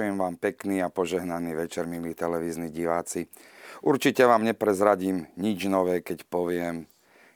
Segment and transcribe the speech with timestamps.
[0.00, 3.28] Vinšujem vám pekný a požehnaný večer, milí televízni diváci.
[3.84, 6.88] Určite vám neprezradím nič nové, keď poviem,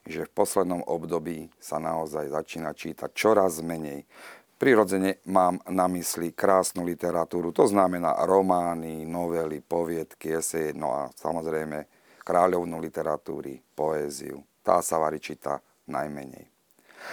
[0.09, 4.09] že v poslednom období sa naozaj začína čítať čoraz menej.
[4.57, 11.85] Prirodzene mám na mysli krásnu literatúru, to znamená romány, novely, poviedky, eseje, no a samozrejme
[12.25, 14.41] kráľovnú literatúry, poéziu.
[14.65, 16.49] Tá sa varí číta najmenej.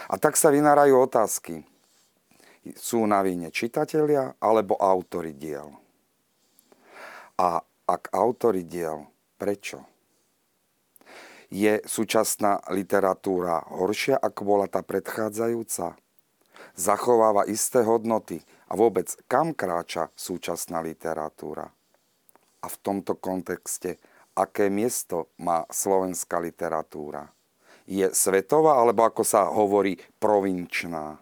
[0.08, 1.68] A tak sa vynárajú otázky
[2.78, 5.74] sú na víne čitatelia alebo autory diel.
[7.42, 9.10] A ak autory diel,
[9.42, 9.82] prečo?
[11.52, 16.00] Je súčasná literatúra horšia, ako bola tá predchádzajúca?
[16.78, 18.40] Zachováva isté hodnoty
[18.72, 21.68] a vôbec kam kráča súčasná literatúra?
[22.62, 24.00] A v tomto kontexte,
[24.38, 27.28] aké miesto má slovenská literatúra?
[27.90, 31.20] Je svetová, alebo ako sa hovorí, provinčná?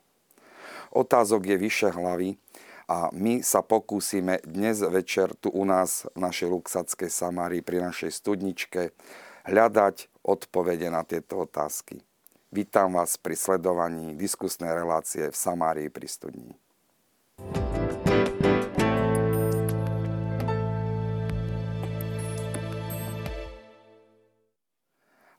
[0.89, 2.33] Otázok je vyše hlavy
[2.89, 8.09] a my sa pokúsime dnes večer tu u nás v našej Luxackej Samárii pri našej
[8.09, 8.97] studničke
[9.45, 12.01] hľadať odpovede na tieto otázky.
[12.49, 16.53] Vítam vás pri sledovaní diskusnej relácie v Samárii pri studni.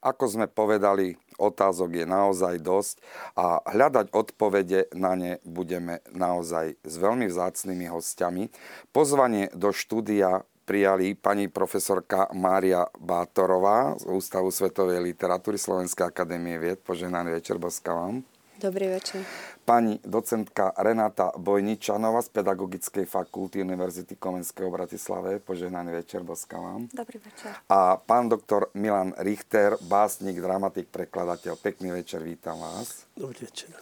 [0.01, 3.05] Ako sme povedali, otázok je naozaj dosť
[3.37, 8.49] a hľadať odpovede na ne budeme naozaj s veľmi vzácnými hostiami.
[8.97, 16.81] Pozvanie do štúdia prijali pani profesorka Mária Bátorová z Ústavu svetovej literatúry Slovenskej akadémie vied.
[16.81, 18.25] Poženaný večer, boska vám.
[18.61, 19.25] Dobrý večer.
[19.65, 25.41] Pani docentka Renata Bojničanová z Pedagogickej fakulty Univerzity Komenského v Bratislave.
[25.41, 26.85] Požehnaný večer, boska vám.
[26.93, 27.57] Dobrý večer.
[27.73, 31.57] A pán doktor Milan Richter, básnik, dramatik, prekladateľ.
[31.57, 33.09] Pekný večer, vítam vás.
[33.17, 33.73] Dobrý večer.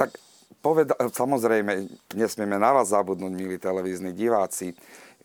[0.00, 0.16] Tak
[0.64, 1.84] poveda- samozrejme,
[2.16, 4.72] nesmieme na vás zabudnúť, milí televízni diváci.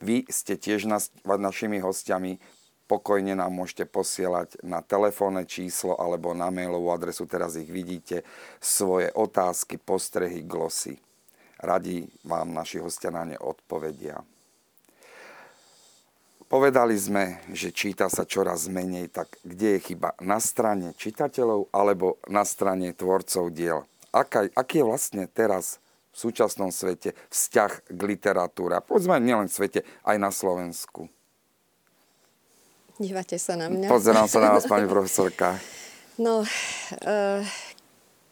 [0.03, 2.43] Vy ste tiež nas- našimi hostiami
[2.85, 8.21] pokojne nám môžete posielať na telefónne číslo alebo na mailovú adresu, teraz ich vidíte,
[8.61, 10.97] svoje otázky, postrehy, glosy.
[11.59, 14.21] Radi vám naši hostia na ne odpovedia.
[16.45, 20.13] Povedali sme, že číta sa čoraz menej, tak kde je chyba?
[20.21, 23.89] Na strane čitateľov alebo na strane tvorcov diel?
[24.13, 25.81] Aká, aký je vlastne teraz
[26.13, 28.77] v súčasnom svete vzťah k literatúre?
[28.85, 31.09] Povedzme nielen v svete, aj na Slovensku.
[32.95, 33.91] Dívate sa na mňa.
[33.91, 35.59] Pozerám sa na vás, pani profesorka.
[36.15, 36.47] No,
[37.03, 37.43] eh,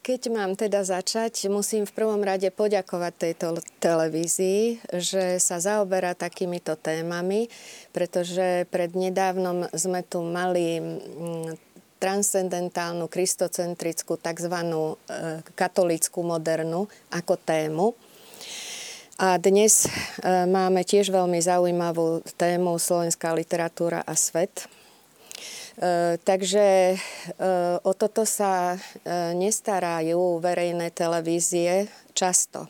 [0.03, 3.47] keď mám teda začať, musím v prvom rade poďakovať tejto
[3.83, 7.51] televízii, že sa zaoberá takýmito témami,
[7.91, 11.59] pretože prednedávnom sme tu mali mm,
[12.03, 14.55] transcendentálnu, kristocentrickú, tzv.
[14.55, 17.95] Eh, katolickú modernu ako tému.
[19.23, 19.89] A dnes e,
[20.51, 24.67] máme tiež veľmi zaujímavú tému Slovenská literatúra a svet.
[25.79, 26.97] E, takže e,
[27.87, 28.75] o toto sa
[29.31, 32.67] nestarajú verejné televízie často.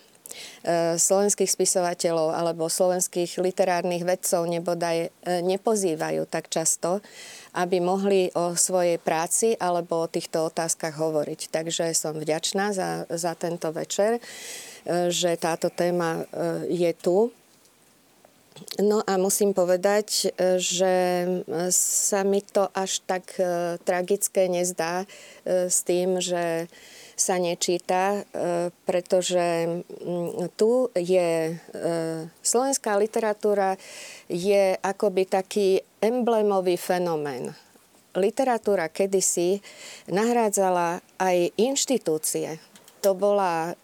[0.98, 5.14] Slovenských spisovateľov alebo slovenských literárnych vedcov nebodaj
[5.46, 7.06] nepozývajú tak často,
[7.54, 11.54] aby mohli o svojej práci alebo o týchto otázkach hovoriť.
[11.54, 14.18] Takže som vďačná za, za tento večer
[15.10, 16.24] že táto téma e,
[16.72, 17.32] je tu.
[18.78, 20.96] No a musím povedať, e, že
[21.74, 25.08] sa mi to až tak e, tragické nezdá
[25.46, 26.68] s tým, že
[27.14, 28.26] sa nečíta,
[28.90, 29.70] pretože
[30.58, 31.54] tu je
[32.42, 33.78] slovenská literatúra
[34.26, 37.54] je akoby taký emblémový fenomén.
[38.18, 39.62] Literatúra kedysi
[40.10, 42.58] nahrádzala aj inštitúcie.
[43.06, 43.78] To bola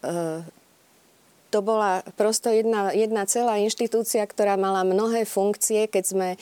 [1.49, 6.37] to bola prosto jedna, jedna celá inštitúcia, ktorá mala mnohé funkcie, keď sme e,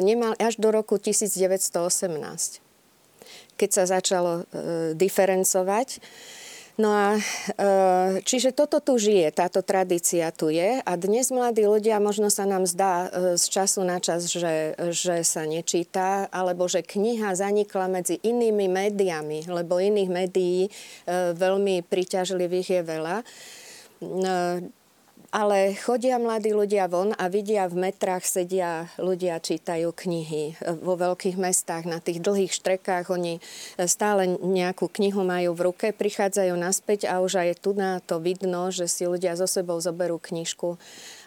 [0.00, 2.60] nemali až do roku 1918,
[3.56, 6.00] keď sa začalo e, diferencovať.
[6.80, 7.20] No a e,
[8.24, 12.64] čiže toto tu žije, táto tradícia tu je a dnes mladí ľudia, možno sa nám
[12.64, 18.16] zdá e, z času na čas, že, že sa nečíta, alebo že kniha zanikla medzi
[18.24, 20.70] inými médiami, lebo iných médií e,
[21.36, 23.16] veľmi príťažlivých je veľa.
[23.20, 23.69] No,
[25.30, 30.58] ale chodia mladí ľudia von a vidia v metrách sedia ľudia, čítajú knihy.
[30.82, 33.38] Vo veľkých mestách, na tých dlhých štrekách, oni
[33.86, 38.74] stále nejakú knihu majú v ruke, prichádzajú naspäť a už aj tu na to vidno,
[38.74, 40.74] že si ľudia so sebou zoberú knižku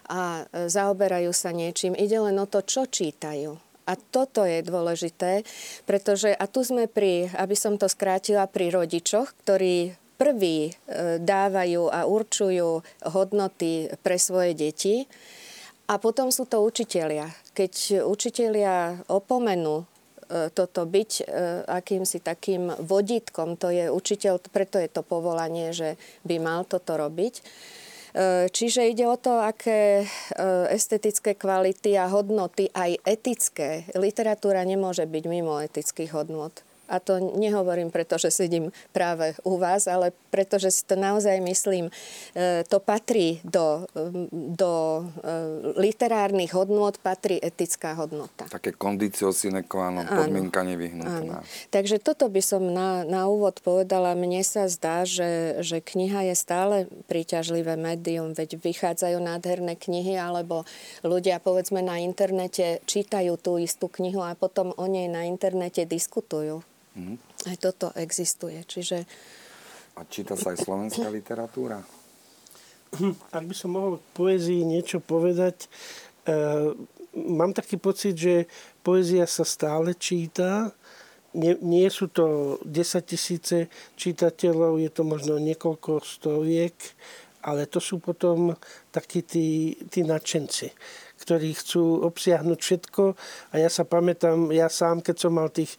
[0.04, 1.96] a zaoberajú sa niečím.
[1.96, 3.56] Ide len o to, čo čítajú.
[3.84, 5.44] A toto je dôležité,
[5.88, 10.72] pretože, a tu sme pri, aby som to skrátila, pri rodičoch, ktorí prví e,
[11.18, 15.04] dávajú a určujú hodnoty pre svoje deti
[15.84, 17.28] A potom sú to učitelia.
[17.52, 21.24] Keď učitelia opomenú e, toto byť e,
[21.68, 27.44] akýmsi takým vodítkom, to je učiteľ, preto je to povolanie, že by mal toto robiť.
[28.54, 30.06] Čiže ide o to, aké
[30.70, 33.90] estetické kvality a hodnoty, aj etické.
[33.98, 36.62] Literatúra nemôže byť mimo etických hodnot.
[36.88, 41.40] A to nehovorím preto, že sedím práve u vás, ale preto, že si to naozaj
[41.40, 41.88] myslím,
[42.36, 43.88] e, to patrí do,
[44.32, 45.32] do e,
[45.80, 48.44] literárnych hodnôt, patrí etická hodnota.
[48.50, 51.40] Také kondicio sine qua non, podmienka nevyhnutná.
[51.72, 54.12] Takže toto by som na, na úvod povedala.
[54.12, 56.76] Mne sa zdá, že, že kniha je stále
[57.08, 60.68] príťažlivé médium, veď vychádzajú nádherné knihy, alebo
[61.00, 66.66] ľudia povedzme na internete čítajú tú istú knihu a potom o nej na internete diskutujú.
[66.94, 67.18] Mm.
[67.50, 68.62] Aj toto existuje.
[68.62, 69.04] Čiže...
[69.98, 71.82] A číta sa aj slovenská literatúra?
[73.36, 75.66] Ak by som mohol k poézii niečo povedať,
[76.26, 76.36] e,
[77.14, 78.46] mám taký pocit, že
[78.86, 80.70] poézia sa stále číta.
[81.34, 83.66] Nie, nie sú to 10 tisíce
[83.98, 86.74] čitateľov, je to možno niekoľko stoviek,
[87.42, 88.54] ale to sú potom
[88.94, 90.70] takí tí, tí nadšenci
[91.14, 93.02] ktorí chcú obsiahnuť všetko.
[93.54, 95.72] A ja sa pamätám, ja sám, keď som mal tých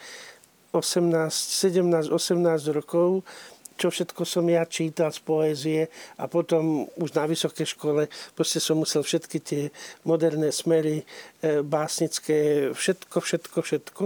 [0.75, 3.23] 18, 17, 18 rokov,
[3.75, 5.81] čo všetko som ja čítal z poézie
[6.15, 9.63] a potom už na vysokej škole proste som musel všetky tie
[10.07, 14.05] moderné smery e, básnické, všetko, všetko, všetko.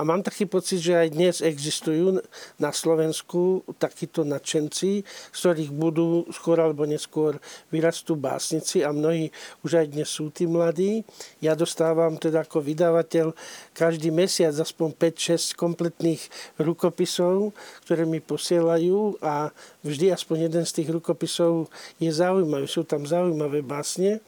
[0.00, 2.24] A mám taký pocit, že aj dnes existujú
[2.56, 7.36] na Slovensku takíto nadšenci, z ktorých budú skôr alebo neskôr
[7.68, 9.28] vyrastú básnici a mnohí
[9.60, 11.04] už aj dnes sú tí mladí.
[11.44, 13.36] Ja dostávam teda ako vydavateľ
[13.76, 16.22] každý mesiac aspoň 5-6 kompletných
[16.56, 17.52] rukopisov,
[17.84, 19.52] ktoré mi posielajú a
[19.84, 21.68] vždy aspoň jeden z tých rukopisov
[22.00, 22.64] je zaujímavý.
[22.64, 24.24] Sú tam zaujímavé básne.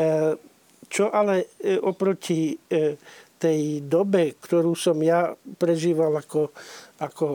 [0.00, 0.40] E,
[0.88, 2.96] čo ale e, oproti e,
[3.44, 6.48] tej dobe, ktorú som ja prežíval ako,
[6.96, 7.26] ako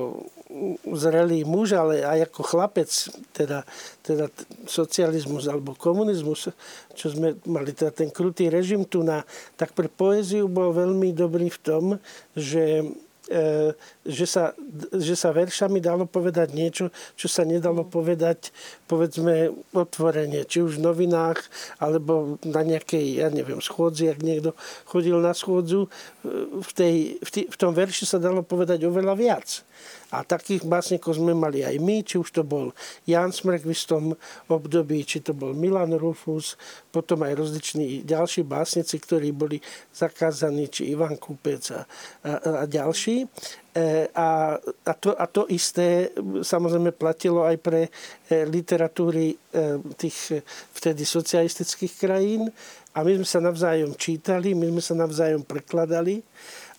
[0.97, 2.89] zrelý muž, ale aj ako chlapec,
[3.29, 3.61] teda,
[4.01, 4.33] teda
[4.65, 6.50] socializmus alebo komunizmus,
[6.97, 9.21] čo sme mali teda ten krutý režim tu na,
[9.53, 11.83] tak pre poéziu bol veľmi dobrý v tom,
[12.33, 12.81] že
[14.09, 14.57] že sa,
[14.89, 18.49] že sa veršami dalo povedať niečo, čo sa nedalo povedať,
[18.89, 20.49] povedzme, otvorenie.
[20.49, 21.39] Či už v novinách,
[21.77, 24.57] alebo na nejakej, ja neviem, schôdzi, ak niekto
[24.89, 25.89] chodil na schôdzu, e,
[26.57, 29.61] v, tej, v, tý, v tom verši sa dalo povedať oveľa viac.
[30.09, 32.73] A takých básnikov sme mali aj my, či už to bol
[33.05, 34.17] Jan Smrek v istom
[34.49, 36.57] období, či to bol Milan Rufus,
[36.89, 39.61] potom aj rozliční ďalší básnici, ktorí boli
[39.93, 41.85] zakázaní, či Ivan Kúpec a,
[42.25, 42.31] a,
[42.61, 43.29] a ďalší.
[43.69, 46.09] E, a, a, to, a to isté
[46.41, 47.89] samozrejme platilo aj pre e,
[48.49, 49.35] literatúry e,
[49.93, 50.41] tých
[50.73, 52.49] vtedy socialistických krajín.
[52.97, 56.25] A my sme sa navzájom čítali, my sme sa navzájom prekladali.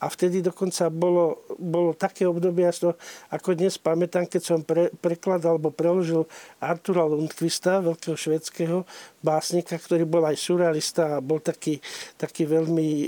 [0.00, 2.96] A vtedy dokonca bolo, bolo také obdobie, to,
[3.28, 6.24] ako dnes pamätám, keď som pre, prekladal alebo preložil
[6.56, 8.88] Artura Lundqvista, veľkého švedského
[9.20, 11.76] básnika, ktorý bol aj surrealista a bol taký,
[12.16, 13.06] taký veľmi e,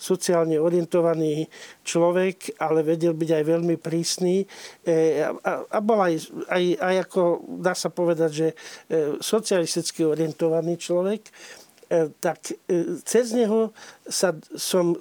[0.00, 1.44] sociálne orientovaný
[1.84, 4.48] človek, ale vedel byť aj veľmi prísny.
[4.88, 7.20] E, a, a bol aj, aj, aj ako,
[7.60, 8.56] dá sa povedať, že e,
[9.20, 11.28] socialisticky orientovaný človek
[12.22, 12.54] tak
[13.02, 13.74] cez neho
[14.06, 14.94] sa som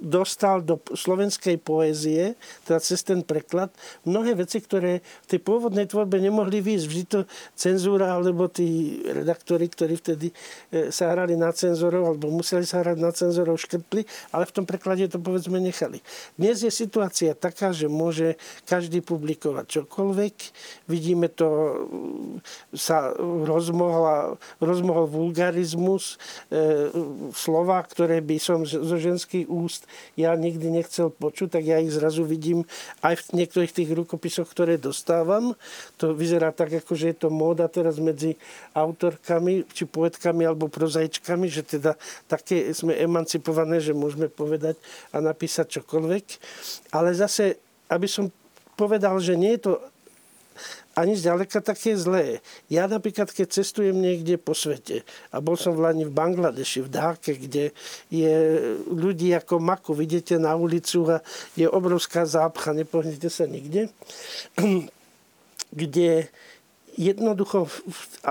[0.00, 2.32] dostal do slovenskej poézie,
[2.64, 3.68] teda cez ten preklad,
[4.08, 6.86] mnohé veci, ktoré v tej pôvodnej tvorbe nemohli výjsť.
[6.88, 7.20] Vždy to
[7.52, 10.32] cenzúra, alebo tí redaktori, ktorí vtedy
[10.72, 14.64] e, sa hrali na cenzorov, alebo museli sa hrať na cenzorov, škrtli, ale v tom
[14.64, 16.00] preklade to povedzme nechali.
[16.40, 20.34] Dnes je situácia taká, že môže každý publikovať čokoľvek.
[20.88, 21.48] Vidíme to,
[22.72, 26.16] sa rozmohla, rozmohol vulgarizmus,
[26.48, 26.88] e,
[27.36, 32.26] slova, ktoré by som zo ženských úst ja nikdy nechcel počuť, tak ja ich zrazu
[32.26, 32.66] vidím
[33.00, 35.54] aj v niektorých tých rukopisoch, ktoré dostávam.
[36.00, 38.36] To vyzerá tak, ako že je to móda teraz medzi
[38.74, 41.94] autorkami, či poetkami alebo prozaičkami, že teda
[42.26, 44.78] také sme emancipované, že môžeme povedať
[45.14, 46.24] a napísať čokoľvek.
[46.94, 47.58] Ale zase,
[47.90, 48.32] aby som
[48.78, 49.72] povedal, že nie je to
[51.00, 52.44] ani zďaleka také zlé.
[52.68, 55.02] Ja napríklad, keď cestujem niekde po svete
[55.32, 57.72] a bol som v Lani v Bangladeši, v Dáke, kde
[58.12, 58.34] je
[58.86, 61.24] ľudí ako maku, vidíte na ulicu a
[61.56, 63.88] je obrovská zápcha, nepohnete sa nikde,
[65.80, 66.28] kde
[67.00, 67.64] jednoducho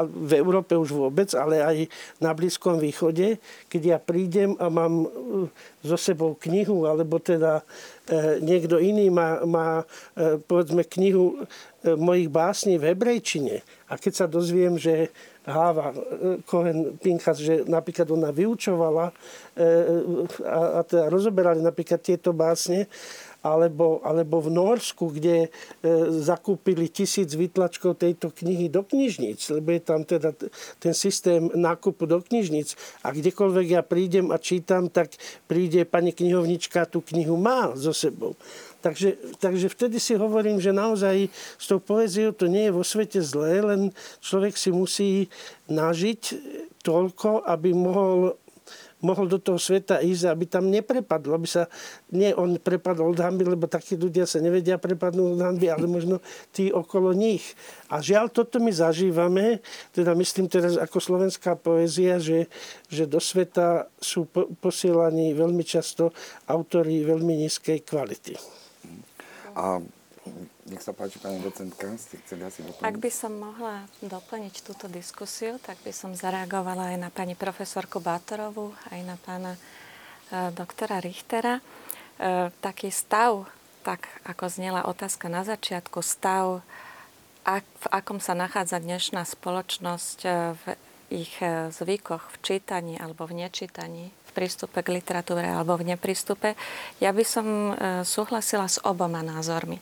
[0.06, 1.78] v Európe už vôbec, ale aj
[2.22, 5.10] na Blízkom východe, keď ja prídem a mám
[5.82, 7.66] so e, sebou knihu, alebo teda
[8.06, 9.82] e, niekto iný má, má
[10.46, 11.42] povedzme knihu
[11.84, 13.66] mojich básní v hebrejčine.
[13.90, 15.10] A keď sa dozviem, že
[15.48, 15.96] Háva
[16.46, 19.10] Cohen Pinchas, že napríklad ona vyučovala
[20.46, 22.86] a, a teda rozoberali napríklad tieto básne
[23.40, 25.50] alebo, alebo v Norsku, kde e,
[26.20, 30.36] zakúpili tisíc vytlačkov tejto knihy do knižnic, lebo je tam teda
[30.80, 32.76] ten systém nákupu do knižnic.
[33.08, 35.16] A kdekoľvek ja prídem a čítam, tak
[35.48, 38.36] príde pani knihovnička tú knihu má so sebou.
[38.80, 41.28] Takže, takže vtedy si hovorím, že naozaj
[41.60, 43.92] s tou poéziou to nie je vo svete zlé, len
[44.24, 45.12] človek si musí
[45.68, 46.22] nažiť
[46.80, 48.40] toľko, aby mohol
[49.00, 51.72] mohol do toho sveta ísť, aby tam neprepadol, aby sa,
[52.12, 56.20] nie on prepadol od hamby, lebo takí ľudia sa nevedia prepadnúť od hamby, ale možno
[56.52, 57.56] tí okolo nich.
[57.88, 59.64] A žiaľ, toto my zažívame,
[59.96, 62.52] teda myslím teraz ako slovenská poézia, že,
[62.92, 66.12] že do sveta sú po, posielaní veľmi často
[66.48, 68.36] autory veľmi nízkej kvality.
[69.56, 69.84] A
[70.70, 72.86] nech sa páči, pani docentka, ste chceli asi doplniť?
[72.86, 78.00] Ak by som mohla doplniť túto diskusiu, tak by som zareagovala aj na pani profesorku
[78.00, 79.60] Bátorovú, aj na pána e,
[80.54, 81.60] doktora Richtera.
[81.60, 81.64] E,
[82.62, 83.50] taký stav,
[83.82, 86.62] tak ako znela otázka na začiatku, stav,
[87.48, 90.64] ak, v akom sa nachádza dnešná spoločnosť e, v
[91.10, 96.54] ich e, zvykoch, v čítaní alebo v nečítaní, v prístupe k literatúre alebo v neprístupe,
[97.02, 97.74] ja by som e,
[98.06, 99.82] súhlasila s oboma názormi.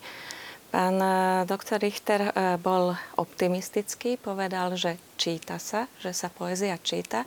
[0.67, 1.11] Pán e,
[1.47, 7.23] doktor Richter e, bol optimistický, povedal, že číta sa, že sa poézia číta.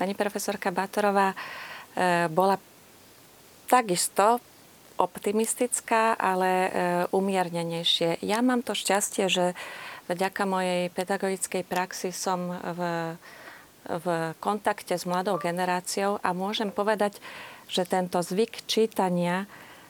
[0.00, 1.36] Pani profesorka Batorová e,
[2.32, 2.56] bola
[3.68, 4.40] takisto
[4.98, 6.74] optimistická, ale
[7.14, 8.18] umiernenejšie.
[8.18, 9.54] Ja mám to šťastie, že
[10.10, 12.80] vďaka mojej pedagogickej praxi som v,
[13.86, 14.06] v
[14.42, 17.22] kontakte s mladou generáciou a môžem povedať,
[17.70, 19.46] že tento zvyk čítania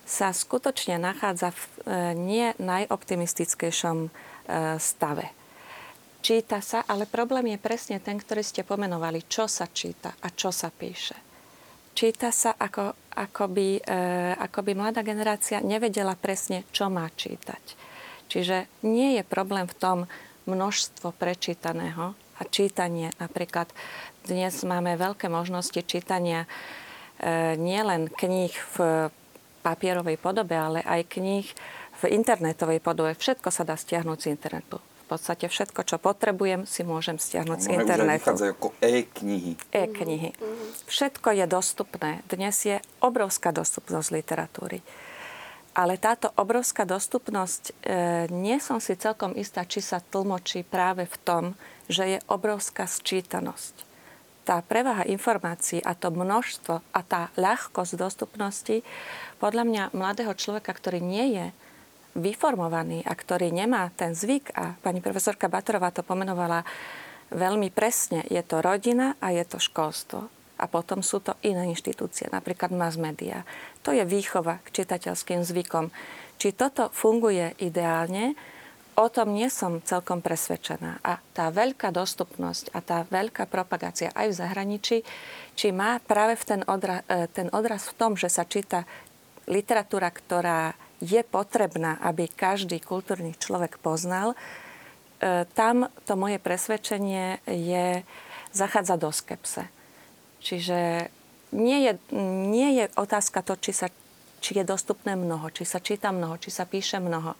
[0.08, 1.68] sa skutočne nachádza v e,
[2.16, 4.10] nie najoptimistickejšom e,
[4.80, 5.28] stave.
[6.24, 10.48] Číta sa, ale problém je presne ten, ktorý ste pomenovali, čo sa číta a čo
[10.48, 11.14] sa píše.
[11.92, 13.92] Číta sa, ako, ako, by, e,
[14.40, 17.76] ako by mladá generácia nevedela presne, čo má čítať.
[18.32, 19.98] Čiže nie je problém v tom
[20.48, 23.12] množstvo prečítaného a čítanie.
[23.20, 23.68] Napríklad
[24.24, 26.48] dnes máme veľké možnosti čítania
[27.56, 29.08] nielen kníh v
[29.68, 31.44] papierovej podobe, ale aj kníh
[32.00, 33.12] v internetovej podobe.
[33.12, 34.80] Všetko sa dá stiahnuť z internetu.
[35.08, 38.28] V podstate všetko, čo potrebujem, si môžem stiahnuť z internetu.
[38.28, 39.56] Už ako e-knihy.
[39.72, 40.37] E-knihy.
[40.84, 42.20] Všetko je dostupné.
[42.28, 44.84] Dnes je obrovská dostupnosť literatúry.
[45.72, 47.72] Ale táto obrovská dostupnosť, e,
[48.34, 51.44] nie som si celkom istá, či sa tlmočí práve v tom,
[51.88, 53.88] že je obrovská sčítanosť
[54.48, 58.80] tá prevaha informácií a to množstvo a tá ľahkosť dostupnosti
[59.36, 61.46] podľa mňa mladého človeka, ktorý nie je
[62.16, 66.64] vyformovaný a ktorý nemá ten zvyk, a pani profesorka Batorová to pomenovala
[67.28, 70.32] veľmi presne, je to rodina a je to školstvo.
[70.58, 73.46] A potom sú to iné inštitúcie, napríklad mass media.
[73.86, 75.94] To je výchova k čitateľským zvykom.
[76.40, 78.34] Či toto funguje ideálne,
[78.98, 80.98] o tom nie som celkom presvedčená.
[81.06, 84.96] A tá veľká dostupnosť a tá veľká propagácia aj v zahraničí,
[85.54, 88.82] či má práve v ten, odra, e, ten odraz v tom, že sa číta
[89.46, 98.02] literatúra, ktorá je potrebná, aby každý kultúrny človek poznal, e, tam to moje presvedčenie je,
[98.50, 99.70] zachádza do skepse.
[100.42, 101.06] Čiže
[101.54, 101.92] nie je,
[102.50, 103.88] nie je otázka to, či, sa,
[104.42, 107.38] či je dostupné mnoho, či sa číta mnoho, či sa píše mnoho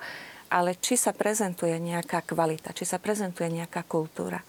[0.49, 4.41] ale či sa prezentuje nejaká kvalita, či sa prezentuje nejaká kultúra.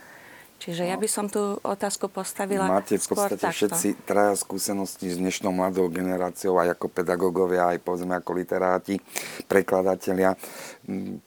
[0.59, 0.89] Čiže no.
[0.91, 3.71] ja by som tú otázku postavila Máte v podstate takto.
[3.71, 8.99] všetci traja skúsenosti s dnešnou mladou generáciou, aj ako pedagógovia, aj povedzme ako literáti,
[9.47, 10.35] prekladatelia.
[10.83, 11.23] Mm,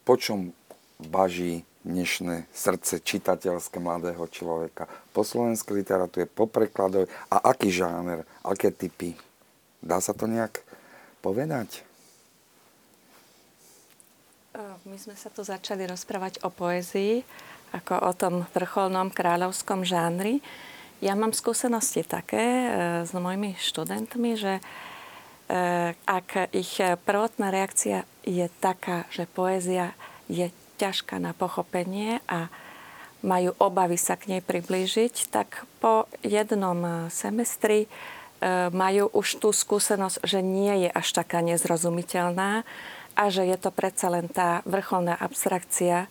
[0.00, 0.48] po čom
[0.96, 4.88] baží dnešné srdce čitateľské mladého človeka?
[5.12, 9.12] Po slovenskej literatúre, po prekladoch a aký žáner, aké typy?
[9.84, 10.64] Dá sa to nejak
[11.20, 11.84] povedať?
[14.60, 17.24] My sme sa tu začali rozprávať o poézii,
[17.72, 20.44] ako o tom vrcholnom kráľovskom žánri.
[21.00, 22.68] Ja mám skúsenosti také e,
[23.08, 24.62] s mojimi študentmi, že e,
[25.96, 26.76] ak ich
[27.08, 29.96] prvotná reakcia je taká, že poézia
[30.28, 32.52] je ťažká na pochopenie a
[33.24, 37.88] majú obavy sa k nej priblížiť, tak po jednom semestri e,
[38.68, 42.68] majú už tú skúsenosť, že nie je až taká nezrozumiteľná
[43.20, 46.08] a že je to predsa len tá vrcholná abstrakcia,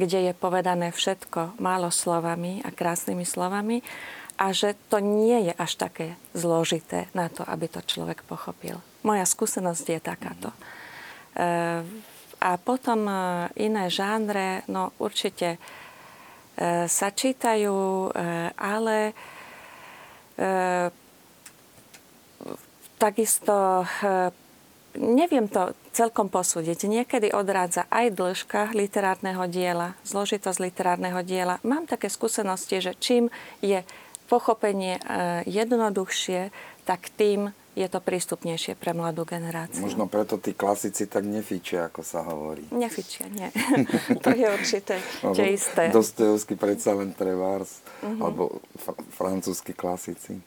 [0.00, 3.84] kde je povedané všetko málo slovami a krásnymi slovami
[4.40, 8.80] a že to nie je až také zložité na to, aby to človek pochopil.
[9.04, 10.48] Moja skúsenosť je takáto.
[10.48, 10.58] E,
[12.38, 13.14] a potom e,
[13.60, 15.60] iné žánre, no určite
[16.90, 18.10] sa čítajú,
[18.58, 19.14] ale
[22.98, 23.86] takisto
[24.96, 26.88] neviem to celkom posúdiť.
[26.88, 31.60] Niekedy odrádza aj dĺžka literárneho diela, zložitosť literárneho diela.
[31.66, 33.28] Mám také skúsenosti, že čím
[33.60, 33.82] je
[34.28, 35.00] pochopenie
[35.48, 36.52] jednoduchšie,
[36.84, 39.86] tak tým je to prístupnejšie pre mladú generáciu.
[39.86, 42.66] Možno preto tí klasici tak nefičia, ako sa hovorí.
[42.74, 43.46] Nefičia, nie.
[44.24, 44.98] to je určite
[45.38, 45.94] tie isté.
[45.94, 48.18] Dostojevský predsa len Trevars, uh-huh.
[48.18, 50.42] alebo fr- francúzski klasici.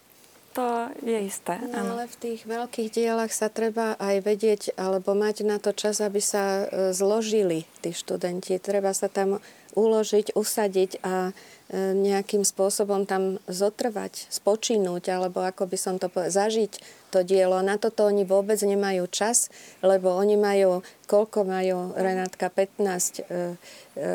[0.52, 5.48] To je isté, no, ale v tých veľkých dielach sa treba aj vedieť, alebo mať
[5.48, 8.60] na to čas, aby sa e, zložili tí študenti.
[8.60, 9.40] Treba sa tam
[9.80, 11.32] uložiť, usadiť a
[11.78, 17.60] nejakým spôsobom tam zotrvať, spočinúť, alebo ako by som to povedal, zažiť to dielo.
[17.64, 19.48] Na toto oni vôbec nemajú čas,
[19.80, 22.92] lebo oni majú, koľko majú, Renátka, 15 e,
[23.24, 24.08] e,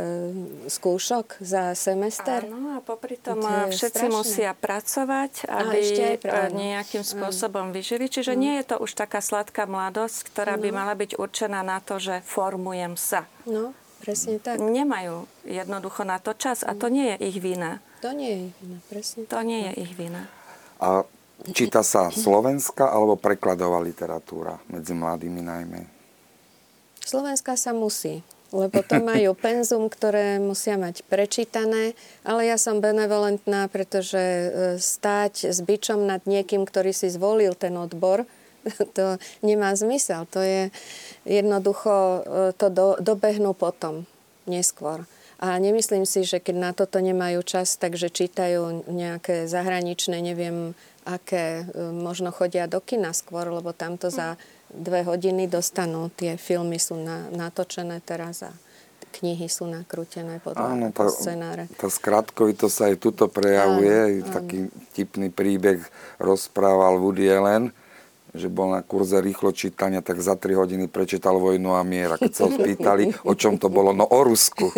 [0.69, 2.45] skúšok za semester?
[2.45, 3.41] Áno, a popri tom
[3.73, 4.17] všetci strašné.
[4.17, 5.81] musia pracovať, aby
[6.29, 8.09] a, nejakým spôsobom vyžili.
[8.09, 8.41] Čiže mm.
[8.41, 10.65] nie je to už taká sladká mladosť, ktorá no.
[10.65, 13.25] by mala byť určená na to, že formujem sa.
[13.49, 14.59] No, presne tak.
[14.59, 17.85] Nemajú jednoducho na to čas a to nie je ich vina.
[18.05, 19.21] To nie je ich vina, presne.
[19.29, 20.29] To nie je ich vina.
[20.81, 21.09] A
[21.53, 25.81] Číta sa slovenská alebo prekladová literatúra medzi mladými najmä?
[27.05, 31.93] Slovenská sa musí, lebo to majú penzum, ktoré musia mať prečítané,
[32.25, 34.49] ale ja som benevolentná, pretože e,
[34.81, 38.25] stáť s bičom nad niekým, ktorý si zvolil ten odbor,
[38.97, 40.27] to nemá zmysel.
[40.35, 40.71] To je
[41.25, 44.07] jednoducho, e, to do, dobehnú potom,
[44.47, 45.07] neskôr.
[45.37, 50.73] A nemyslím si, že keď na toto nemajú čas, takže čítajú nejaké zahraničné, neviem,
[51.05, 54.41] aké e, možno chodia do kina skôr, lebo tamto za
[54.73, 56.11] dve hodiny dostanú.
[56.11, 58.53] Tie filmy sú na, natočené teraz a
[59.17, 61.71] knihy sú nakrútené podľa áno, tá, scenáre.
[61.81, 63.97] Tá skratkovito sa aj tuto prejavuje.
[63.97, 64.33] Áno, áno.
[64.35, 64.59] Taký
[64.93, 65.81] tipný príbeh
[66.21, 67.73] rozprával Woody Allen,
[68.37, 72.15] že bol na kurze rýchlo čítania, tak za 3 hodiny prečítal Vojnu a mier.
[72.15, 74.71] A keď sa ho spýtali, o čom to bolo, no o Rusku.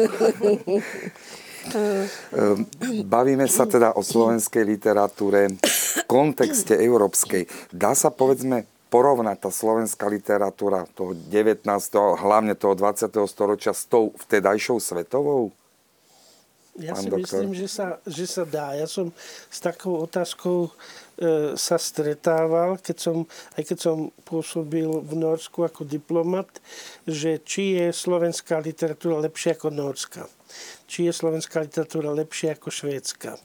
[1.68, 2.64] Ehm,
[3.04, 7.44] bavíme sa teda o slovenskej literatúre v kontexte európskej.
[7.68, 11.68] Dá sa povedzme porovnať tá slovenská literatúra toho 19.
[12.16, 13.12] hlavne toho 20.
[13.28, 15.52] storočia s tou vtedajšou svetovou?
[16.78, 17.42] Ja Pán si doktor?
[17.42, 18.72] myslím, že sa, že sa dá.
[18.78, 19.10] Ja som
[19.50, 20.70] s takou otázkou
[21.58, 23.16] sa stretával, keď som,
[23.58, 26.62] aj keď som pôsobil v Norsku ako diplomat,
[27.10, 30.24] že či je slovenská literatúra lepšia ako norská
[30.88, 33.36] či je slovenská literatúra lepšia ako švédska.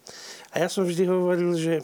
[0.55, 1.83] A ja som vždy hovoril, že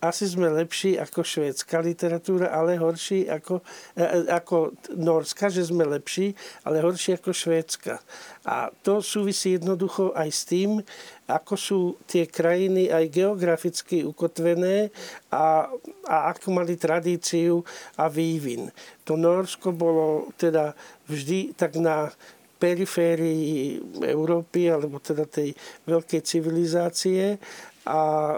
[0.00, 3.60] asi sme lepší ako švédska literatúra, ale horší ako,
[3.92, 6.32] e, e, ako norska, že sme lepší,
[6.64, 8.00] ale horší ako švédska.
[8.48, 10.80] A to súvisí jednoducho aj s tým,
[11.30, 14.90] ako sú tie krajiny aj geograficky ukotvené
[15.30, 15.70] a,
[16.04, 17.62] a ako mali tradíciu
[17.94, 18.68] a vývin.
[19.06, 20.74] To Norsko bolo teda
[21.06, 22.10] vždy tak na
[22.60, 25.56] periférii Európy, alebo teda tej
[25.88, 27.40] veľkej civilizácie
[27.88, 28.36] a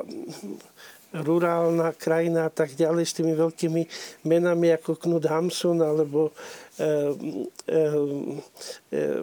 [1.13, 3.83] rurálna krajina a tak ďalej s tými veľkými
[4.25, 6.33] menami ako Knud Hamsun alebo
[6.81, 7.13] eh,
[7.69, 8.09] eh,
[8.97, 9.21] eh,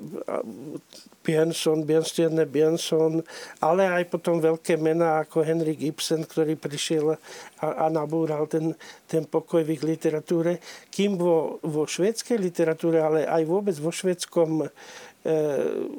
[1.30, 3.22] Björnsson, Björnstjerne Björnsson,
[3.62, 7.18] ale aj potom veľké mená ako Henry Gibson, ktorý prišiel a,
[7.62, 8.74] a nabúral ten,
[9.06, 10.58] ten pokoj v ich literatúre.
[10.90, 14.72] Kým vo, vo švedskej literatúre, ale aj vôbec vo švedskom E,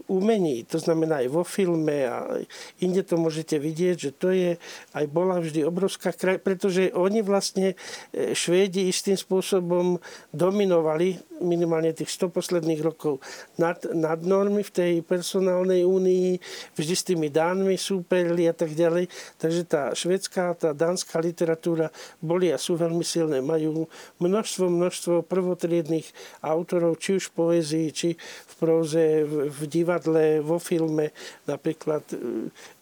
[0.08, 2.40] umení, to znamená aj vo filme a
[2.80, 4.56] inde to môžete vidieť, že to je
[4.96, 7.74] aj bola vždy obrovská kraj, pretože oni vlastne
[8.10, 10.00] e, Švédi istým spôsobom
[10.34, 13.24] dominovali minimálne tých 100 posledných rokov
[13.56, 16.36] nad, nad normy v tej personálnej únii,
[16.76, 19.08] vždy s tými dánmi súperili a tak ďalej.
[19.40, 21.88] Takže tá švedská, tá dánska literatúra
[22.20, 23.40] boli a sú veľmi silné.
[23.40, 23.88] Majú
[24.20, 26.06] množstvo, množstvo prvotriedných
[26.44, 29.04] autorov, či už v poézii, či v próze,
[29.50, 31.12] v divadle, vo filme,
[31.44, 32.16] napríklad e,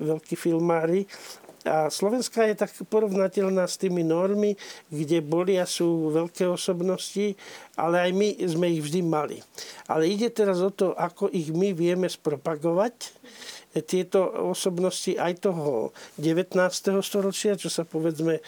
[0.00, 1.08] veľkí filmári.
[1.66, 4.54] A Slovenská je tak porovnateľná s tými normy,
[4.88, 7.34] kde boli a sú veľké osobnosti,
[7.74, 9.42] ale aj my sme ich vždy mali.
[9.90, 13.12] Ale ide teraz o to, ako ich my vieme spropagovať
[13.84, 16.56] tieto osobnosti aj toho 19.
[17.04, 18.42] storočia, čo sa povedzme e,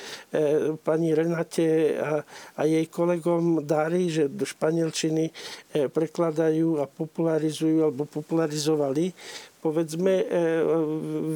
[0.80, 2.24] pani Renate a,
[2.56, 5.33] a jej kolegom darí, že do španielčiny e,
[5.92, 9.12] prekladajú a popularizujú alebo popularizovali
[9.61, 10.25] povedzme,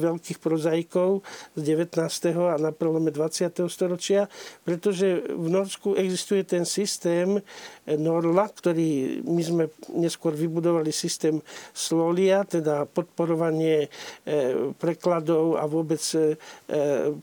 [0.01, 1.21] veľkých prozaikov
[1.53, 1.95] z 19.
[2.35, 3.69] a na prelome 20.
[3.69, 4.27] storočia,
[4.65, 7.39] pretože v Norsku existuje ten systém
[7.85, 11.37] Norla, ktorý my sme neskôr vybudovali systém
[11.69, 13.93] Slolia, teda podporovanie
[14.81, 16.01] prekladov a vôbec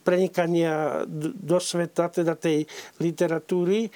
[0.07, 1.03] prenikania
[1.43, 2.63] do sveta, teda tej
[3.03, 3.91] literatúry,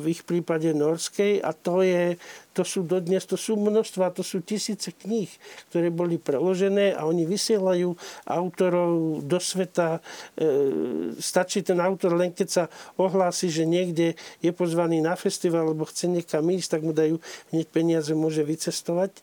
[0.00, 2.16] v ich prípade norskej a to je
[2.50, 5.30] to sú dodnes, to sú množstva, to sú tisíce kníh,
[5.70, 7.94] ktoré boli preložené a oni vysielajú
[8.26, 10.02] autorov do sveta.
[10.34, 12.64] E, stačí ten autor len keď sa
[12.98, 17.22] ohlási, že niekde je pozvaný na festival alebo chce niekam ísť, tak mu dajú
[17.54, 19.14] hneď peniaze, môže vycestovať.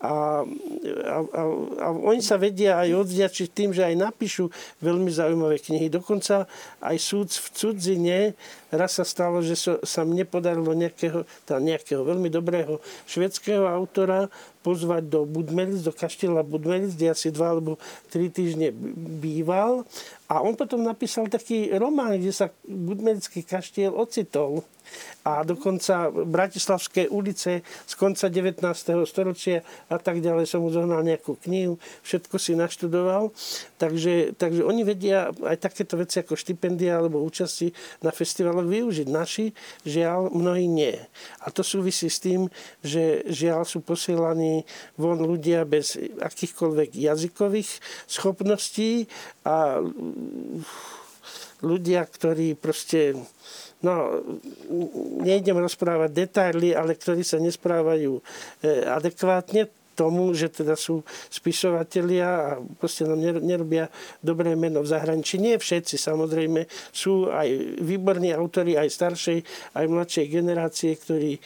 [0.00, 1.42] A, a, a,
[1.84, 4.48] a oni sa vedia aj odvďačiť tým, že aj napíšu
[4.80, 5.92] veľmi zaujímavé knihy.
[5.92, 6.48] Dokonca
[6.80, 8.18] aj súd v cudzine
[8.72, 14.32] raz sa stalo, že so, sa mne podarilo nejakého, tá nejakého veľmi dobrého švedského autora
[14.60, 17.80] pozvať do Budmelic, do kaštieľa Budmelic, kde asi dva alebo
[18.12, 18.72] tri týždne
[19.20, 19.88] býval.
[20.30, 24.62] A on potom napísal taký román, kde sa Budmelický kaštiel ocitol
[25.22, 28.62] a dokonca Bratislavské ulice z konca 19.
[29.06, 33.30] storočia a tak ďalej som mu zohnal nejakú knihu, všetko si naštudoval.
[33.76, 37.70] Takže, takže oni vedia aj takéto veci ako štipendia alebo účasti
[38.02, 39.06] na festivaloch využiť.
[39.06, 39.52] Naši
[39.84, 40.96] žiaľ mnohí nie.
[41.44, 42.48] A to súvisí s tým,
[42.80, 44.49] že žiaľ sú posielaní
[44.96, 47.70] von ľudia bez akýchkoľvek jazykových
[48.06, 49.06] schopností
[49.46, 49.80] a
[51.60, 53.16] ľudia, ktorí proste
[53.84, 54.24] no,
[55.20, 59.68] nejdem rozprávať detaily, ale ktorí sa nesprávajú eh, adekvátne,
[60.00, 62.48] tomu, že teda sú spisovatelia a
[62.80, 63.92] proste nám nerobia
[64.24, 65.36] dobré meno v zahraničí.
[65.36, 69.38] Nie všetci, samozrejme, sú aj výborní autori, aj staršej,
[69.76, 71.40] aj mladšej generácie, ktorí e,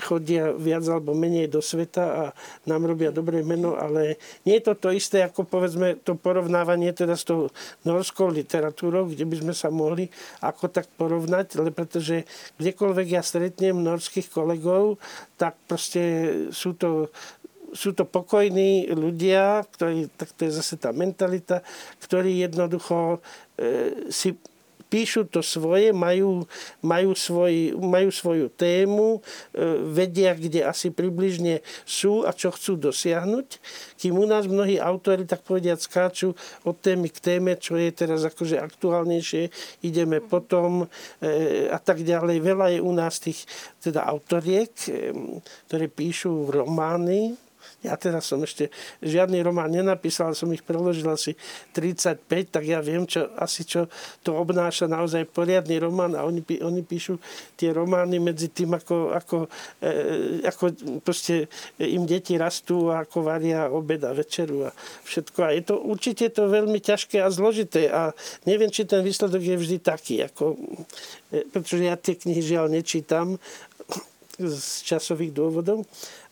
[0.00, 2.24] chodia viac alebo menej do sveta a
[2.64, 4.16] nám robia dobré meno, ale
[4.48, 7.52] nie je to to isté, ako povedzme to porovnávanie teda s tou
[7.84, 10.08] norskou literatúrou, kde by sme sa mohli
[10.40, 12.24] ako tak porovnať, ale pretože
[12.56, 14.96] kdekoľvek ja stretnem norských kolegov,
[15.36, 16.02] tak proste
[16.52, 17.08] sú to
[17.72, 21.62] sú to pokojní ľudia, ktorí, tak to je zase tá mentalita,
[22.02, 23.18] ktorí jednoducho
[23.58, 24.34] e, si
[24.90, 26.42] píšu to svoje, majú,
[26.82, 29.18] majú, svoj, majú svoju tému, e,
[29.86, 33.48] vedia, kde asi približne sú a čo chcú dosiahnuť.
[34.02, 36.34] Kým u nás mnohí autori, tak povediať, skáču
[36.66, 39.54] od témy k téme, čo je teraz akože aktuálnejšie,
[39.86, 40.90] ideme potom
[41.22, 42.42] e, a tak ďalej.
[42.42, 43.46] Veľa je u nás tých
[43.78, 45.14] teda autoriek, e,
[45.70, 47.38] ktoré píšu romány,
[47.80, 48.68] ja teraz som ešte
[49.00, 51.32] žiadny román nenapísal, som ich preložil asi
[51.72, 53.88] 35, tak ja viem, čo, asi čo
[54.20, 57.16] to obnáša naozaj poriadny román a oni, oni píšu
[57.56, 59.36] tie romány medzi tým, ako, ako,
[59.80, 60.64] e, ako
[61.00, 61.48] proste
[61.80, 64.70] im deti rastú a ako varia obed a večeru a
[65.08, 65.38] všetko.
[65.40, 68.12] A je to určite to veľmi ťažké a zložité a
[68.44, 70.56] neviem, či ten výsledok je vždy taký, ako,
[71.32, 73.40] e, pretože ja tie knihy žiaľ nečítam
[74.40, 75.84] z časových dôvodov,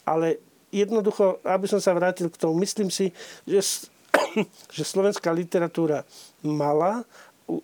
[0.09, 0.41] ale
[0.73, 3.13] jednoducho, aby som sa vrátil k tomu, myslím si,
[3.49, 3.89] že,
[4.77, 6.05] že slovenská literatúra
[6.45, 7.05] mala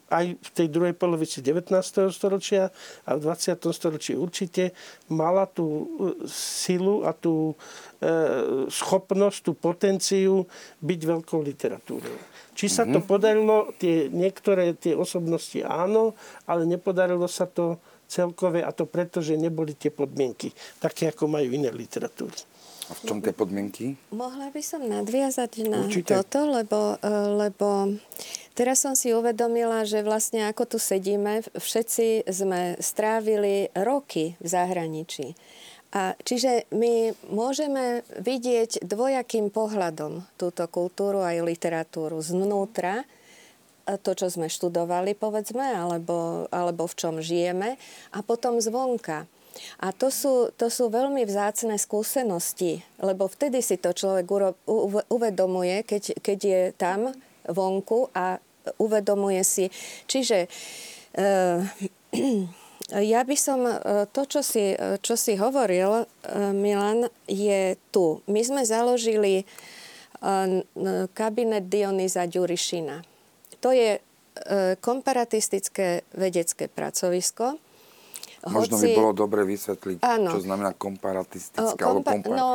[0.09, 1.69] aj v tej druhej polovici 19.
[2.09, 2.73] storočia
[3.05, 3.61] a v 20.
[3.69, 4.73] storočí určite
[5.12, 5.85] mala tú e,
[6.29, 7.53] silu a tú
[8.01, 10.49] e, schopnosť, tú potenciu
[10.81, 12.17] byť veľkou literatúrou.
[12.57, 13.07] Či sa to mhm.
[13.07, 16.17] podarilo, tie, niektoré tie osobnosti áno,
[16.49, 17.77] ale nepodarilo sa to
[18.09, 22.54] celkové a to preto, že neboli tie podmienky také, ako majú iné literatúry.
[22.88, 23.97] A v čom tie podmienky?
[24.12, 26.12] Mohla by som nadviazať na Určite.
[26.20, 27.11] toto, lebo, e,
[27.49, 27.97] lebo
[28.53, 35.33] teraz som si uvedomila, že vlastne ako tu sedíme, všetci sme strávili roky v zahraničí.
[35.94, 43.07] A čiže my môžeme vidieť dvojakým pohľadom túto kultúru aj literatúru znútra,
[43.85, 47.77] to, čo sme študovali, povedzme, alebo, alebo v čom žijeme,
[48.11, 49.29] a potom zvonka.
[49.83, 54.27] A to sú, to sú veľmi vzácne skúsenosti, lebo vtedy si to človek
[55.11, 57.14] uvedomuje, keď, keď je tam
[57.47, 58.40] vonku a
[58.79, 59.69] uvedomuje si.
[60.09, 60.49] Čiže
[61.14, 61.59] eh,
[63.14, 63.79] ja by som, eh,
[64.11, 68.25] to, čo si, čo si hovoril, eh, Milan, je tu.
[68.27, 69.45] My sme založili
[71.12, 73.05] kabinet Dionýza Ďurišina.
[73.61, 74.01] To je
[74.81, 77.61] komparatistické vedecké pracovisko,
[78.48, 80.30] Možno by bolo dobre vysvetliť, áno.
[80.37, 81.80] čo znamená komparatistická.
[81.80, 82.48] Kompa- kompar- no,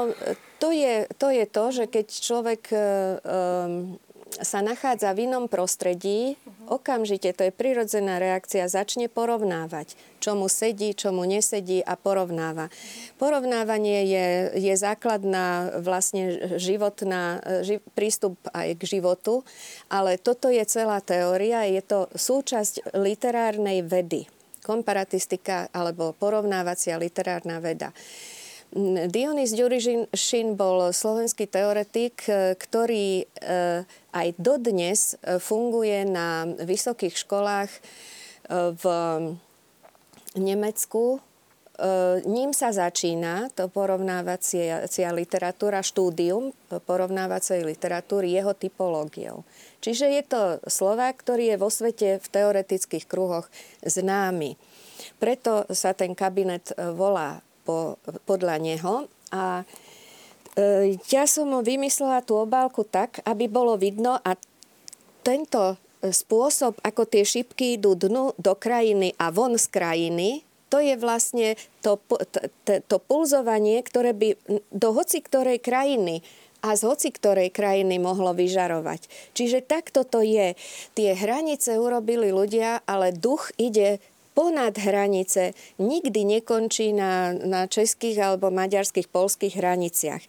[0.62, 3.98] to je, to je to, že keď človek um,
[4.38, 6.38] sa nachádza v inom prostredí,
[6.70, 12.70] okamžite, to je prirodzená reakcia, začne porovnávať, čo mu sedí, čo mu nesedí a porovnáva.
[13.18, 14.28] Porovnávanie je,
[14.62, 19.42] je základná vlastne životná, ži, prístup aj k životu,
[19.90, 24.30] ale toto je celá teória, je to súčasť literárnej vedy
[24.70, 27.90] komparatistika alebo porovnávacia literárna veda.
[29.10, 33.82] Dionys Ďurišin bol slovenský teoretik, e, ktorý e,
[34.14, 37.72] aj dodnes e, funguje na vysokých školách
[38.50, 38.86] v
[40.34, 41.22] Nemecku.
[42.28, 49.48] Ním sa začína to porovnávacia literatúra, štúdium porovnávacej literatúry jeho typológiou.
[49.80, 53.48] Čiže je to Slovák, ktorý je vo svete v teoretických kruhoch
[53.80, 54.60] známy.
[55.24, 57.96] Preto sa ten kabinet volá po,
[58.28, 59.08] podľa neho.
[59.32, 59.64] A
[60.60, 64.36] e, ja som vymyslela tú obálku tak, aby bolo vidno a
[65.24, 70.96] tento spôsob, ako tie šipky idú dnu do krajiny a von z krajiny, to je
[70.96, 71.98] vlastne to,
[72.64, 74.38] to, to pulzovanie, ktoré by
[74.70, 76.22] do hoci ktorej krajiny
[76.60, 79.08] a z hoci ktorej krajiny mohlo vyžarovať.
[79.32, 80.60] Čiže takto to je.
[80.96, 88.54] Tie hranice urobili ľudia, ale duch ide ponad hranice nikdy nekončí na, na českých alebo
[88.54, 90.24] maďarských, polských hraniciach.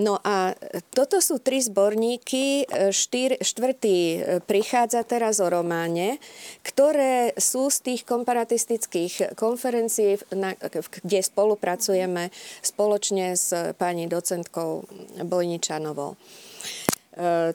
[0.00, 0.58] No a
[0.90, 6.18] toto sú tri zborníky, štyr, štvrtý e, prichádza teraz o románe,
[6.66, 14.84] ktoré sú z tých komparatistických konferencií, na, kde spolupracujeme spoločne s pani docentkou
[15.22, 16.14] Bojničanovou.
[16.14, 16.16] E,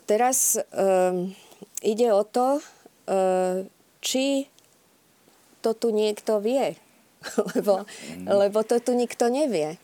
[0.06, 0.62] teraz e,
[1.84, 2.62] ide o to, e,
[4.00, 4.48] či
[5.62, 6.76] to tu niekto vie.
[7.56, 8.28] lebo, mm.
[8.28, 9.76] lebo to tu nikto nevie.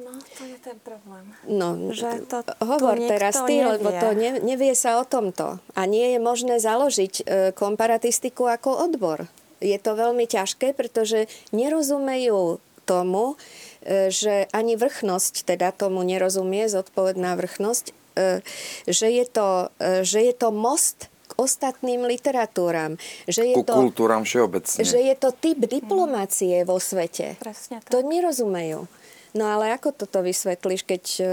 [0.00, 1.28] No, to je ten problém.
[1.44, 3.76] No, že to hovor teraz ty, nevie.
[3.76, 5.60] lebo to ne, nevie sa o tomto.
[5.76, 9.28] A nie je možné založiť e, komparatistiku ako odbor.
[9.60, 13.36] Je to veľmi ťažké, pretože nerozumejú tomu,
[13.84, 18.40] e, že ani vrchnosť teda tomu nerozumie, zodpovedná vrchnosť, e,
[18.88, 21.09] že, je to, e, že je to most
[21.40, 23.00] ostatným literatúram.
[23.24, 24.84] Že je Ku to, kultúram všeobecne.
[24.84, 27.40] Že je to typ diplomácie vo svete.
[27.40, 27.88] Presne tak.
[27.88, 28.84] To nerozumejú.
[29.30, 31.24] No ale ako toto vysvetlíš, keď e,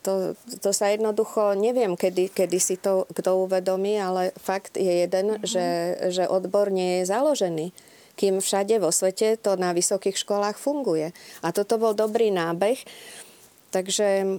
[0.00, 0.32] to,
[0.64, 5.44] to sa jednoducho, neviem, kedy, kedy si to kto uvedomí, ale fakt je jeden, mm-hmm.
[5.44, 5.66] že,
[6.08, 7.68] že odbor nie je založený
[8.12, 11.16] kým všade vo svete to na vysokých školách funguje.
[11.40, 12.76] A toto bol dobrý nábeh.
[13.72, 14.38] Takže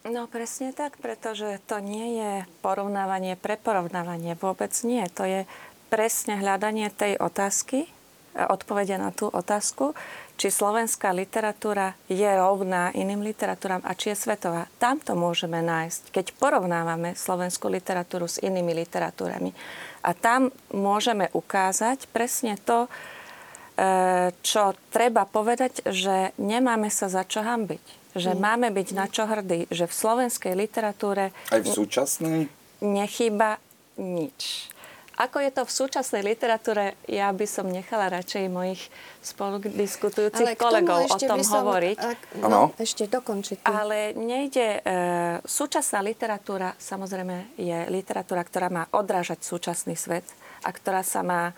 [0.00, 2.32] No presne tak, pretože to nie je
[2.64, 4.32] porovnávanie pre porovnávanie.
[4.40, 5.04] Vôbec nie.
[5.12, 5.44] To je
[5.92, 7.84] presne hľadanie tej otázky,
[8.32, 9.92] odpovede na tú otázku,
[10.40, 14.72] či slovenská literatúra je rovná iným literatúram a či je svetová.
[14.80, 19.52] Tam to môžeme nájsť, keď porovnávame slovenskú literatúru s inými literatúrami.
[20.00, 23.19] A tam môžeme ukázať presne to, e,
[24.44, 28.40] čo treba povedať, že nemáme sa za čo hambiť že mm.
[28.42, 31.30] máme byť na čo hrdí, že v slovenskej literatúre...
[31.30, 32.50] Aj v súčasnej?
[32.82, 33.62] Nechýba
[34.00, 34.66] nič.
[35.20, 38.80] Ako je to v súčasnej literatúre, ja by som nechala radšej mojich
[39.20, 41.98] spoludiskutujúcich kolegov o tom som, hovoriť.
[42.00, 43.60] Ak, no, ešte dokončiť.
[43.68, 44.80] Ale nejde...
[44.80, 44.98] E,
[45.44, 50.24] súčasná literatúra samozrejme je literatúra, ktorá má odrážať súčasný svet
[50.64, 51.52] a ktorá sa má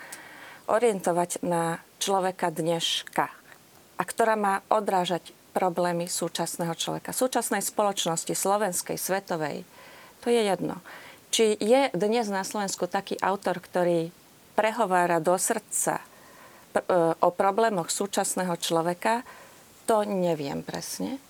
[0.67, 3.27] orientovať na človeka dneška
[3.99, 9.69] a ktorá má odrážať problémy súčasného človeka, súčasnej spoločnosti, slovenskej, svetovej.
[10.25, 10.81] To je jedno.
[11.33, 14.13] Či je dnes na Slovensku taký autor, ktorý
[14.57, 16.05] prehovára do srdca e,
[17.21, 19.25] o problémoch súčasného človeka,
[19.89, 21.21] to neviem presne.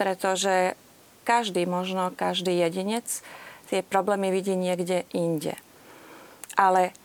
[0.00, 0.76] Pretože
[1.24, 3.06] každý, možno každý jedinec
[3.68, 5.56] tie problémy vidí niekde inde.
[6.56, 6.96] Ale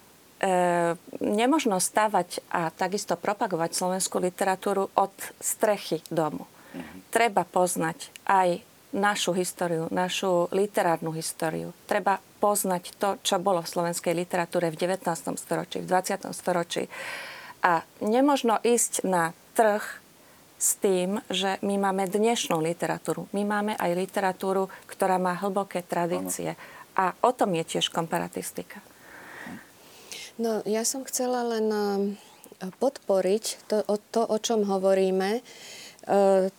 [1.23, 6.43] nemožno stavať a takisto propagovať slovenskú literatúru od strechy domu.
[6.75, 6.99] Mm-hmm.
[7.09, 8.59] Treba poznať aj
[8.95, 11.75] našu históriu, našu literárnu históriu.
[11.87, 15.35] Treba poznať to, čo bolo v slovenskej literatúre v 19.
[15.35, 16.31] storočí, v 20.
[16.31, 16.87] storočí.
[17.63, 19.83] A nemožno ísť na trh
[20.55, 23.27] s tým, že my máme dnešnú literatúru.
[23.35, 26.55] My máme aj literatúru, ktorá má hlboké tradície.
[26.95, 28.79] A o tom je tiež komparatistika.
[30.35, 32.25] No, ja som chcela len eh,
[32.59, 35.41] podporiť to, o, to, o čom hovoríme, e,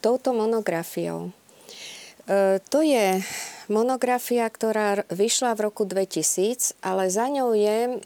[0.05, 1.31] touto monografiou.
[2.27, 3.23] E, to je
[3.73, 7.97] monografia, ktorá vyšla v roku 2000, ale za ňou je, e,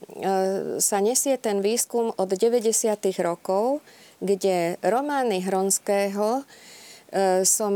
[0.78, 2.70] sa nesie ten výskum od 90.
[3.20, 3.82] rokov,
[4.20, 6.44] kde romány Hronského
[7.42, 7.74] som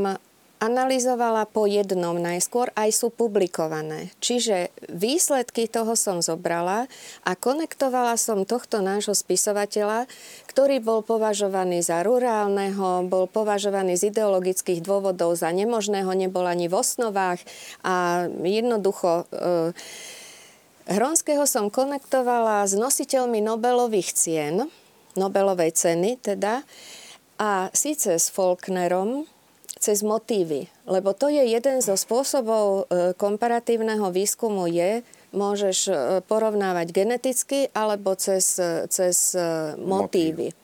[0.65, 4.09] analyzovala po jednom najskôr, aj sú publikované.
[4.25, 6.89] Čiže výsledky toho som zobrala
[7.23, 10.09] a konektovala som tohto nášho spisovateľa,
[10.49, 16.81] ktorý bol považovaný za rurálneho, bol považovaný z ideologických dôvodov za nemožného, nebol ani v
[16.81, 17.41] osnovách
[17.85, 19.29] a jednoducho...
[19.31, 19.77] E,
[20.85, 24.69] Hronského som konektovala s nositeľmi Nobelových cien,
[25.17, 26.61] Nobelovej ceny teda,
[27.41, 29.25] a síce s Faulknerom,
[29.85, 30.73] cez motívy.
[30.89, 35.05] Lebo to je jeden zo spôsobov e, komparatívneho výskumu je,
[35.37, 35.93] môžeš e,
[36.25, 39.37] porovnávať geneticky alebo cez, e, cez
[39.77, 40.57] motívy.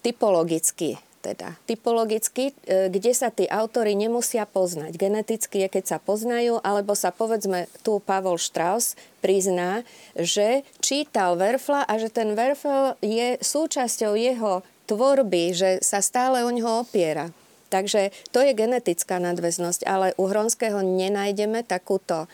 [0.00, 1.58] Typologicky teda.
[1.66, 4.94] Typologicky, kde sa tí autory nemusia poznať.
[4.94, 9.82] Geneticky je, keď sa poznajú, alebo sa povedzme, tu Pavol Strauss prizná,
[10.14, 16.54] že čítal Werfla a že ten Werfel je súčasťou jeho tvorby, že sa stále o
[16.54, 17.34] ňoho opiera.
[17.68, 22.24] Takže to je genetická nadväznosť, ale u Hronského nenájdeme takúto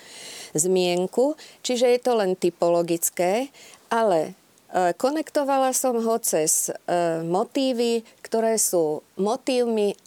[0.54, 1.34] zmienku,
[1.66, 3.50] čiže je to len typologické,
[3.90, 4.32] ale
[4.70, 6.72] e, konektovala som ho cez e,
[7.26, 9.98] motívy, ktoré sú motívmi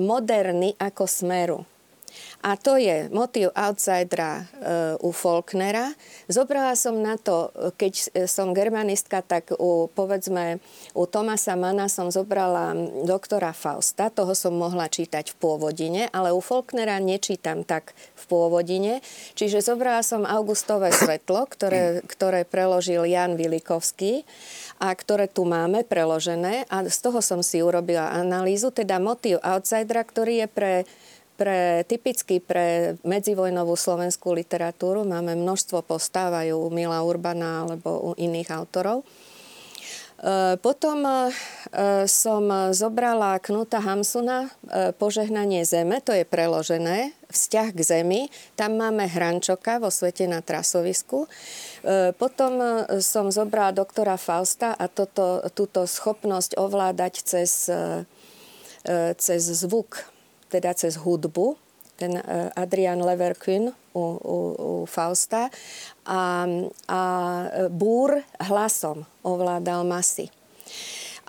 [0.00, 1.60] moderny ako smeru.
[2.42, 5.94] A to je motív outsidera uh, u Faulknera.
[6.26, 10.58] Zobrala som na to, keď som germanistka, tak u, povedzme,
[10.90, 12.74] u Tomasa Mana som zobrala
[13.06, 18.98] doktora Fausta, toho som mohla čítať v pôvodine, ale u Faulknera nečítam tak v pôvodine.
[19.38, 24.26] Čiže zobrala som Augustové svetlo, ktoré, ktoré preložil Jan Vilikovský
[24.82, 30.02] a ktoré tu máme preložené a z toho som si urobila analýzu, teda motív outsidera,
[30.02, 30.72] ktorý je pre
[31.36, 35.02] pre, typicky pre medzivojnovú slovenskú literatúru.
[35.02, 39.02] Máme množstvo postávajú u Mila Urbana alebo u iných autorov.
[40.22, 41.34] E, potom e,
[42.06, 44.48] som zobrala Knuta Hamsuna e,
[44.94, 48.20] Požehnanie zeme, to je preložené, vzťah k zemi.
[48.54, 51.26] Tam máme Hrančoka vo svete na trasovisku.
[52.14, 52.62] Potom
[53.02, 57.66] som zobrala doktora Fausta a toto, túto schopnosť ovládať cez,
[59.18, 60.11] cez zvuk
[60.52, 61.56] teda cez hudbu,
[61.96, 65.48] ten e, Adrian Leverkün u, u, u Fausta
[66.04, 66.46] a,
[66.88, 67.02] a
[67.72, 70.28] Búr hlasom ovládal masy.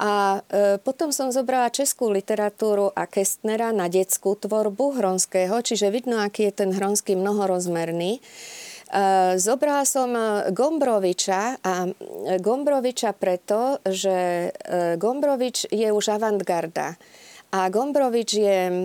[0.02, 6.18] A e, potom som zobrala českú literatúru a Kestnera na detskú tvorbu Hronského, čiže vidno,
[6.18, 8.18] aký je ten Hronský mnohorozmerný.
[8.18, 8.22] E,
[9.38, 10.10] zobrala som
[10.50, 11.74] Gombroviča a
[12.42, 16.98] Gombroviča preto, že e, Gombrovič je už avantgarda.
[17.54, 18.78] A Gombrovič je e,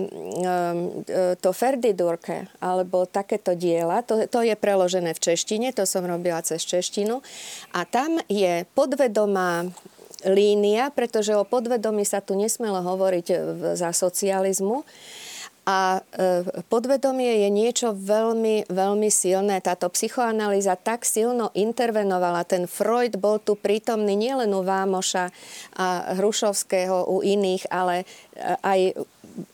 [1.41, 6.61] to Ferdidurke, alebo takéto diela, to, to je preložené v češtine, to som robila cez
[6.69, 7.25] češtinu.
[7.73, 9.65] A tam je podvedomá
[10.21, 13.27] línia, pretože o podvedomí sa tu nesmelo hovoriť
[13.73, 14.85] za socializmu.
[15.69, 19.61] A e, podvedomie je niečo veľmi, veľmi silné.
[19.61, 22.41] Táto psychoanalýza tak silno intervenovala.
[22.41, 25.29] Ten Freud bol tu prítomný nielen u Vámoša
[25.77, 28.05] a Hrušovského, u iných, ale e,
[28.65, 28.79] aj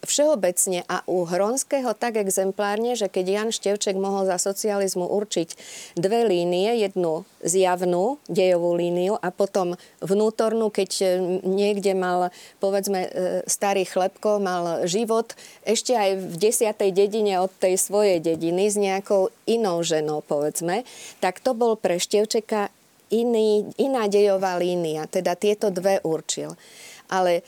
[0.05, 5.49] všeobecne a u Hronského tak exemplárne, že keď Jan Števček mohol za socializmu určiť
[5.97, 11.05] dve línie, jednu zjavnú dejovú líniu a potom vnútornú, keď e,
[11.45, 13.09] niekde mal, povedzme, e,
[13.45, 19.29] starý chlebko, mal život ešte aj v desiatej dedine od tej svojej dediny s nejakou
[19.45, 20.83] inou ženou, povedzme,
[21.21, 22.73] tak to bol pre Števčeka
[23.13, 26.57] iný, iná dejová línia, teda tieto dve určil.
[27.05, 27.45] Ale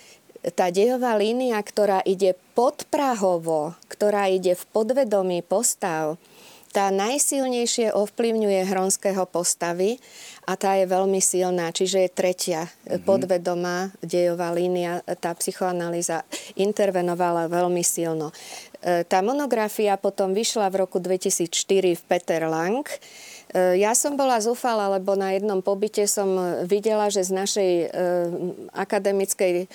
[0.54, 6.16] tá dejová línia, ktorá ide podprahovo, ktorá ide v podvedomí postav,
[6.76, 9.98] tá najsilnejšie ovplyvňuje Hronského postavy
[10.46, 13.02] a tá je veľmi silná, čiže je tretia mm-hmm.
[13.02, 16.28] podvedomá dejová línia, tá psychoanalýza
[16.60, 18.30] intervenovala veľmi silno.
[18.84, 22.86] E, tá monografia potom vyšla v roku 2004 v Peter Lang
[23.56, 26.36] ja som bola zúfala, lebo na jednom pobyte som
[26.68, 27.88] videla, že z našej e,
[28.76, 29.68] akademickej e,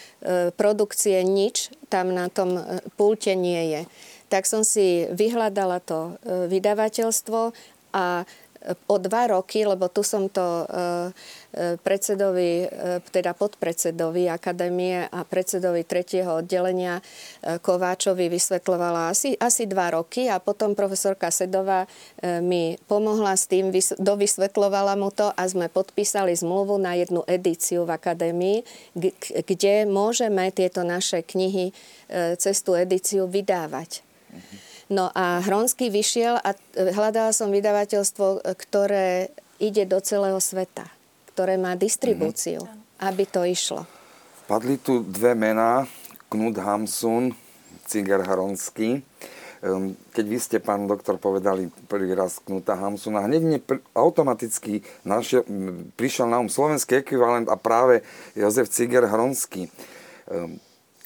[0.52, 2.60] produkcie nič tam na tom
[3.00, 3.82] pulte nie je.
[4.28, 7.52] Tak som si vyhľadala to vydavateľstvo
[7.92, 8.24] a
[8.88, 11.10] o dva roky, lebo tu som to e, e,
[11.80, 12.66] predsedovi, e,
[13.12, 17.04] teda podpredsedovi akadémie a predsedovi tretieho oddelenia
[17.42, 21.84] Kováčovi vysvetlovala asi, asi dva roky a potom profesorka Sedová
[22.22, 27.98] mi pomohla s tým, dovysvetlovala mu to a sme podpísali zmluvu na jednu edíciu v
[27.98, 28.58] akadémii,
[29.42, 31.74] kde môžeme tieto naše knihy
[32.38, 34.06] cez tú edíciu vydávať.
[34.92, 40.84] No a Hronský vyšiel a e, hľadala som vydavateľstvo, e, ktoré ide do celého sveta,
[41.32, 43.08] ktoré má distribúciu, mm-hmm.
[43.08, 43.82] aby to išlo.
[44.46, 45.88] Padli tu dve mená,
[46.28, 47.32] Knud Hamsun,
[47.88, 49.00] Ciger Hronský.
[49.62, 53.58] Ehm, keď vy ste, pán doktor, povedali prvý raz Knuta Hamsuna, hneď mne
[53.94, 55.46] automaticky našiel,
[55.94, 58.02] prišiel na um slovenský ekvivalent a práve
[58.34, 59.70] Jozef Ciger Hronský.
[60.26, 60.58] Ehm,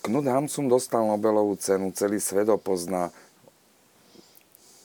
[0.07, 3.11] Knut Hamsun dostal Nobelovú cenu, celý svet ho pozná.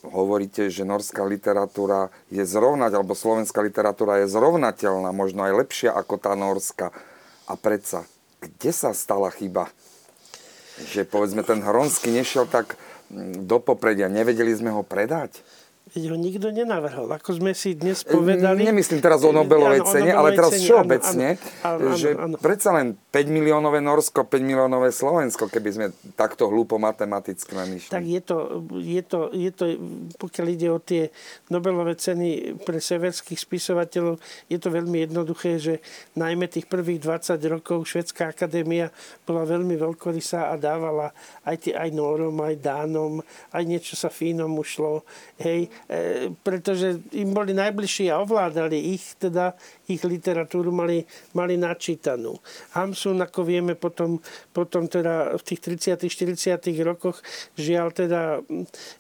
[0.02, 6.18] Hovoríte, že norská literatúra je zrovnať, alebo slovenská literatúra je zrovnateľná, možno aj lepšia ako
[6.18, 6.90] tá norská.
[7.46, 8.10] A predsa,
[8.42, 9.70] kde sa stala chyba?
[10.90, 12.74] Že povedzme, ten Hronský nešiel tak
[13.14, 15.46] mm, do popredia, nevedeli sme ho predať?
[15.92, 17.10] Veď ho nikto nenavrhol.
[17.10, 18.64] Ako sme si dnes povedali...
[18.64, 21.36] Nemyslím teraz o Nobelovej cene, ale teraz všeobecne,
[22.00, 22.36] že áno, áno.
[22.40, 27.92] predsa len 5 miliónové Norsko, 5 miliónové Slovensko, keby sme takto hlúpo matematicky myšli.
[27.92, 28.38] Tak je to,
[28.78, 29.66] je, to, je to,
[30.16, 31.12] pokiaľ ide o tie
[31.52, 35.84] Nobelové ceny pre severských spisovateľov, je to veľmi jednoduché, že
[36.16, 38.94] najmä tých prvých 20 rokov Švedská akadémia
[39.28, 41.12] bola veľmi veľkorysá a dávala
[41.44, 43.20] aj, tie, aj Nórom, aj Dánom,
[43.52, 45.04] aj niečo sa Fínom ušlo.
[45.42, 45.71] Hej,
[46.44, 49.54] pretože im boli najbližší a ovládali ich, teda
[49.96, 51.04] ich literatúru mali,
[51.36, 52.38] mali načítanú.
[52.78, 54.22] Hamsun, ako vieme, potom,
[54.56, 55.60] potom teda v tých
[55.98, 57.20] 30 40 rokoch
[57.60, 58.22] žiaľ teda...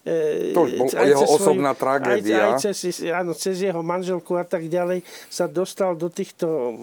[0.03, 2.55] E, to bol jeho svoju, osobná tragédia.
[2.55, 6.77] Aj, aj cez, áno, cez jeho manželku a tak ďalej sa dostal do týchto,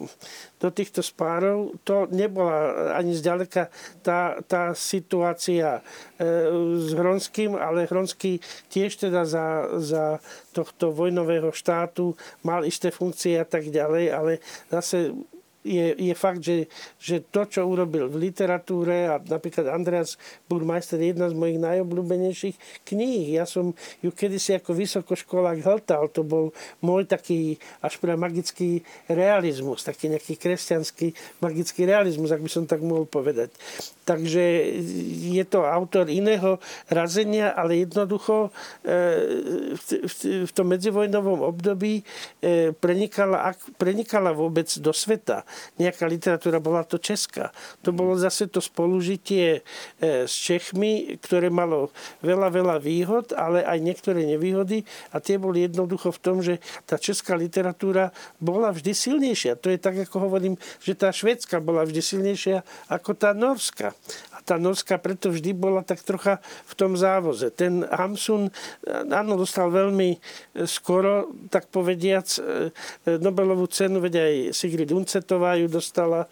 [0.58, 1.76] do týchto spárov.
[1.84, 3.70] To nebola ani zďaleka
[4.02, 5.80] tá, tá situácia
[6.18, 6.30] e,
[6.78, 8.40] s Hronským, ale Hronský
[8.72, 10.04] tiež teda za, za
[10.58, 14.32] tohto vojnového štátu mal isté funkcie a tak ďalej, ale
[14.66, 15.14] zase
[15.66, 16.70] je, je fakt, že,
[17.02, 20.14] že to, čo urobil v literatúre a napríklad Andreas
[20.46, 23.34] Burmeister je jedna z mojich najobľúbenejších kníh.
[23.34, 26.06] Ja som ju kedysi ako vysokoškolák hltal.
[26.14, 26.44] To bol
[26.80, 32.80] môj taký až pre magický realizmus, taký nejaký kresťanský magický realizmus, ak by som tak
[32.80, 33.50] mohol povedať.
[34.08, 34.72] Takže
[35.36, 36.56] je to autor iného
[36.88, 38.48] razenia, ale jednoducho
[38.80, 39.44] e,
[40.48, 42.00] v tom medzivojnovom období
[42.40, 45.44] e, prenikala, prenikala vôbec do sveta.
[45.80, 47.50] Nejaká literatúra, bola to česká.
[47.82, 49.60] To bolo zase to spolužitie e,
[50.28, 51.90] s Čechmi, ktoré malo
[52.24, 57.00] veľa, veľa výhod, ale aj niektoré nevýhody a tie boli jednoducho v tom, že tá
[57.00, 58.10] česká literatúra
[58.42, 59.58] bola vždy silnejšia.
[59.60, 63.92] To je tak, ako hovorím, že tá švedská bola vždy silnejšia ako tá norská.
[64.48, 67.52] Tá Norska preto vždy bola tak trocha v tom závoze.
[67.52, 68.48] Ten Hamsun,
[69.12, 70.18] áno, dostal veľmi e,
[70.64, 72.72] skoro, tak povediac, e,
[73.04, 76.24] e, Nobelovú cenu, veď aj Sigrid Uncetová ju dostala,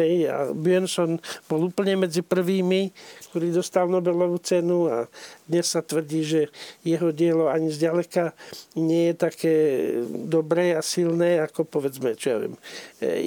[0.00, 2.88] hej, a Björnsson bol úplne medzi prvými,
[3.28, 5.04] ktorý dostal Nobelovú cenu a
[5.44, 6.40] dnes sa tvrdí, že
[6.88, 8.32] jeho dielo ani zďaleka
[8.80, 9.54] nie je také
[10.08, 12.56] dobré a silné, ako povedzme, čo ja viem,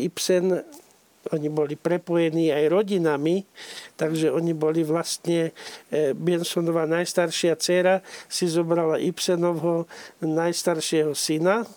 [0.10, 0.66] Ibsen
[1.36, 3.44] oni boli prepojení aj rodinami,
[4.00, 5.52] takže oni boli vlastne,
[5.92, 8.00] e, Bensonová najstaršia dcera
[8.32, 9.86] si zobrala Ibsenovho
[10.24, 11.68] najstaršieho syna.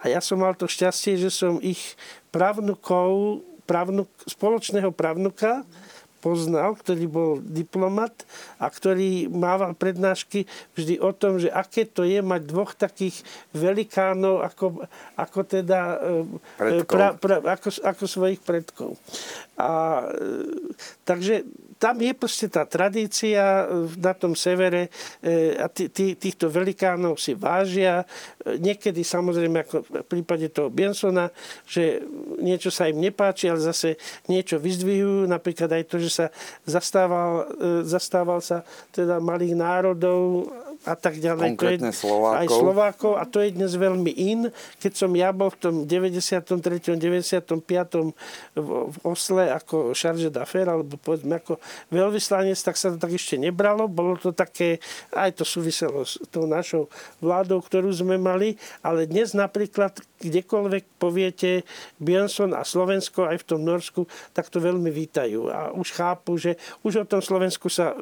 [0.00, 1.96] A ja som mal to šťastie, že som ich
[2.32, 5.66] pravnukov, pravnuk, spoločného pravnuka,
[6.26, 8.26] poznal, ktorý bol diplomat
[8.58, 13.22] a ktorý mával prednášky vždy o tom, že aké to je mať dvoch takých
[13.54, 16.02] velikánov ako, ako teda
[16.58, 18.98] e, pra, pra, ako, ako svojich predkov.
[19.54, 20.74] A, e,
[21.06, 21.46] takže
[21.76, 24.88] tam je proste tá tradícia e, na tom severe
[25.20, 28.02] e, a tí, tí, týchto velikánov si vážia.
[28.40, 31.28] E, niekedy samozrejme, ako v prípade toho Bensona,
[31.68, 32.00] že
[32.40, 35.28] niečo sa im nepáči, ale zase niečo vyzdvihujú.
[35.28, 36.26] Napríklad aj to, že sa
[36.64, 37.48] zastával,
[37.84, 40.48] zastával sa teda malých národov
[40.86, 41.58] a tak ďalej.
[41.58, 42.38] Konkrétne to je, Slovákov.
[42.38, 44.40] Aj Slovákov a to je dnes veľmi in.
[44.78, 46.96] Keď som ja bol v tom 93.
[46.96, 47.58] 95.
[48.54, 51.58] v, v Osle ako charge d'affaires, alebo povedzme ako
[51.90, 53.90] veľvyslanec, tak sa to tak ešte nebralo.
[53.90, 54.78] Bolo to také,
[55.10, 56.86] aj to súviselo s tou našou
[57.18, 58.54] vládou, ktorú sme mali,
[58.86, 61.62] ale dnes napríklad kdekoľvek poviete
[62.00, 66.56] Björnsson a Slovensko aj v tom Norsku, tak to veľmi vítajú a už chápu, že
[66.80, 67.92] už o tom Slovensku sa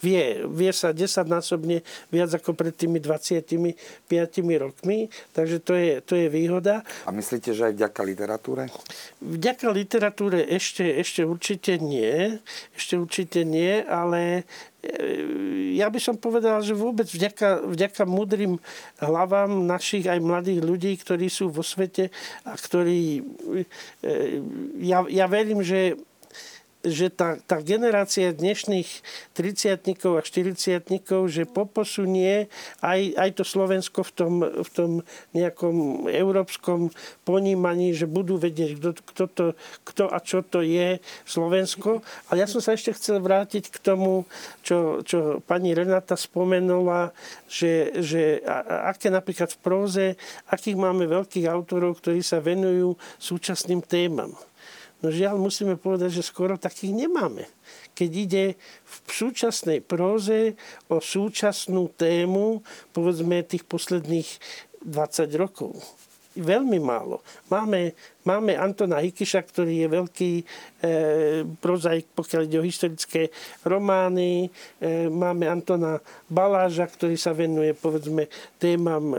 [0.00, 3.44] vie, vie sa desaťnásobne viac ako pred tými 25
[4.56, 6.80] rokmi, takže to je, to je výhoda.
[7.04, 8.62] A myslíte, že aj vďaka literatúre?
[9.20, 12.40] Vďaka literatúre ešte, ešte určite nie,
[12.72, 14.48] ešte určite nie, ale
[15.74, 18.62] ja by som povedal, že vôbec vďaka, vďaka mudrým
[19.02, 22.14] hlavám našich aj mladých ľudí, ktorí sú vo svete
[22.46, 23.22] a ktorí...
[23.58, 23.64] E,
[24.78, 25.98] ja, ja verím, že
[26.86, 28.86] že tá, tá generácia dnešných
[29.34, 29.82] 30
[30.14, 32.46] a 40 že poposunie
[32.78, 34.90] aj, aj to Slovensko v tom, v tom
[35.34, 36.94] nejakom európskom
[37.26, 39.46] ponímaní, že budú vedieť, kto, kto, to,
[39.82, 42.06] kto a čo to je Slovensko.
[42.30, 44.22] Ale ja som sa ešte chcel vrátiť k tomu,
[44.62, 47.10] čo, čo pani Renata spomenula,
[47.50, 48.38] že, že
[48.86, 50.06] aké napríklad v próze,
[50.46, 54.30] akých máme veľkých autorov, ktorí sa venujú súčasným témam.
[54.98, 57.46] No žiaľ, musíme povedať, že skoro takých nemáme.
[57.94, 58.44] Keď ide
[58.82, 60.58] v súčasnej próze
[60.90, 64.26] o súčasnú tému, povedzme tých posledných
[64.82, 65.78] 20 rokov.
[66.38, 67.18] Veľmi málo.
[67.50, 70.44] Máme, máme Antona Hikiša, ktorý je veľký e,
[71.58, 73.34] prozaik, pokiaľ ide o historické
[73.66, 74.46] romány.
[74.78, 75.98] E, máme Antona
[76.30, 78.30] Baláža, ktorý sa venuje, povedzme,
[78.62, 79.18] témam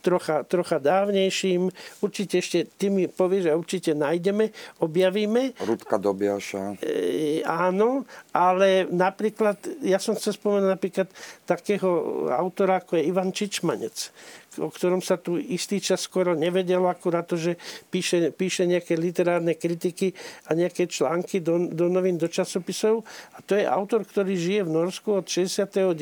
[0.00, 1.68] trocha, trocha dávnejším.
[2.00, 5.54] Určite ešte, ty mi povieš, že určite nájdeme, objavíme.
[5.60, 6.80] Rudka Dobiaša.
[6.82, 11.08] E, áno, ale napríklad, ja som chcel spomenúť napríklad
[11.44, 11.88] takého
[12.32, 14.10] autora, ako je Ivan Čičmanec,
[14.58, 17.54] o ktorom sa tu istý čas skoro nevedelo, akurát to, že
[17.92, 20.10] píše, píše nejaké literárne kritiky
[20.50, 23.06] a nejaké články do, do novín, do časopisov.
[23.36, 25.94] A to je autor, ktorý žije v Norsku od 69.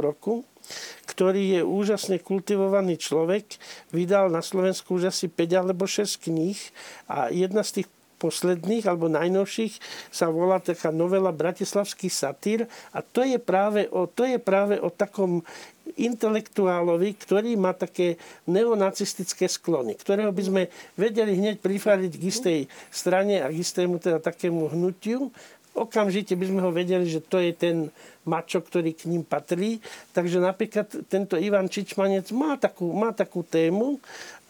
[0.00, 0.48] roku
[1.08, 3.58] ktorý je úžasne kultivovaný človek.
[3.90, 6.60] Vydal na Slovensku už asi 5 alebo 6 kníh
[7.10, 7.88] a jedna z tých
[8.20, 9.80] posledných alebo najnovších
[10.12, 14.92] sa volá taká novela Bratislavský satír a to je práve o, to je práve o
[14.92, 15.40] takom
[15.96, 20.62] intelektuálovi, ktorý má také neonacistické sklony, ktorého by sme
[20.94, 22.58] vedeli hneď prifariť k istej
[22.90, 25.32] strane a k istému teda takému hnutiu
[25.74, 27.76] okamžite by sme ho vedeli, že to je ten
[28.28, 29.80] mačo, ktorý k ním patrí.
[30.12, 33.96] Takže napríklad tento Ivan Čičmanec má takú, má takú tému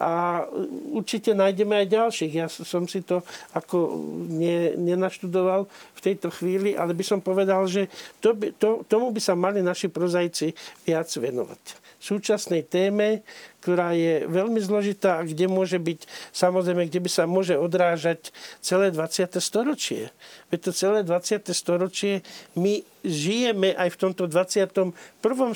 [0.01, 0.43] a
[0.91, 2.33] určite nájdeme aj ďalších.
[2.35, 3.23] Ja som si to
[3.55, 7.87] ako ne, nenaštudoval v tejto chvíli, ale by som povedal, že
[8.18, 10.57] to by, to, tomu by sa mali naši prozajci
[10.89, 13.21] viac venovať súčasnej téme,
[13.61, 18.33] ktorá je veľmi zložitá a kde môže byť, samozrejme, kde by sa môže odrážať
[18.65, 19.37] celé 20.
[19.39, 20.09] storočie.
[20.49, 21.45] Veď to celé 20.
[21.53, 22.25] storočie
[22.57, 24.93] my žijeme aj v tomto 21.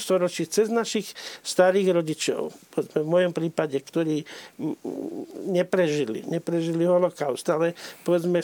[0.01, 1.13] storočí cez našich
[1.45, 4.25] starých rodičov, v mojom prípade, ktorí
[5.45, 8.41] neprežili, neprežili holokaust, ale povedzme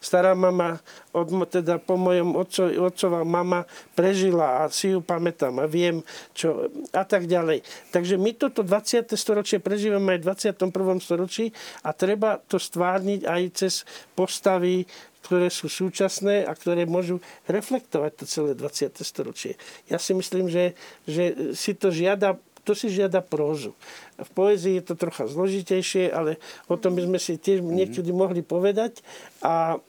[0.00, 0.80] stará mama,
[1.16, 3.64] od, teda po mojom otco, otcová mama
[3.96, 6.04] prežila a si ju pamätám a viem,
[6.36, 7.64] čo a tak ďalej.
[7.92, 9.01] Takže my toto 20.
[9.14, 10.26] storočie prežívame aj v
[10.58, 11.02] 21.
[11.02, 11.50] storočí
[11.82, 13.74] a treba to stvárniť aj cez
[14.14, 14.86] postavy
[15.22, 18.90] ktoré sú súčasné a ktoré môžu reflektovať to celé 20.
[19.06, 19.54] storočie.
[19.86, 20.74] Ja si myslím, že,
[21.06, 23.74] že si to žiada to si žiada prózu.
[24.22, 26.38] V poézii je to trocha zložitejšie, ale
[26.70, 27.74] o tom by sme si tiež mhm.
[27.74, 29.02] niekedy mohli povedať.
[29.42, 29.82] A,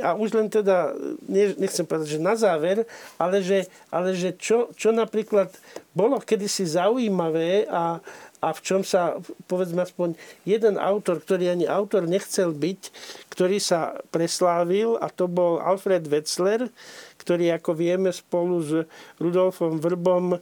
[0.00, 0.96] a už len teda,
[1.28, 2.88] nechcem povedať, že na záver,
[3.20, 5.52] ale že, ale že čo, čo napríklad
[5.92, 8.00] bolo kedysi zaujímavé a,
[8.40, 10.16] a v čom sa, povedzme aspoň
[10.48, 12.80] jeden autor, ktorý ani autor nechcel byť,
[13.28, 16.72] ktorý sa preslávil a to bol Alfred Wetzler,
[17.20, 18.88] ktorý, ako vieme, spolu s
[19.20, 20.38] Rudolfom Vrbom e,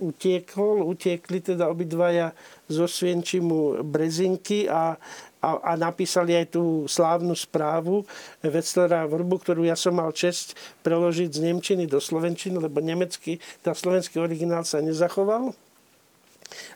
[0.00, 2.32] utiekol, utiekli teda obidvaja
[2.64, 4.96] zo Svienčimu Brezinky a,
[5.40, 8.04] a, a napísali aj tú slávnu správu
[8.44, 13.72] Wetzlera Vrbu, ktorú ja som mal čest preložiť z Nemčiny do Slovenčiny, lebo nemecký, tá
[13.72, 15.56] slovenský originál sa nezachoval.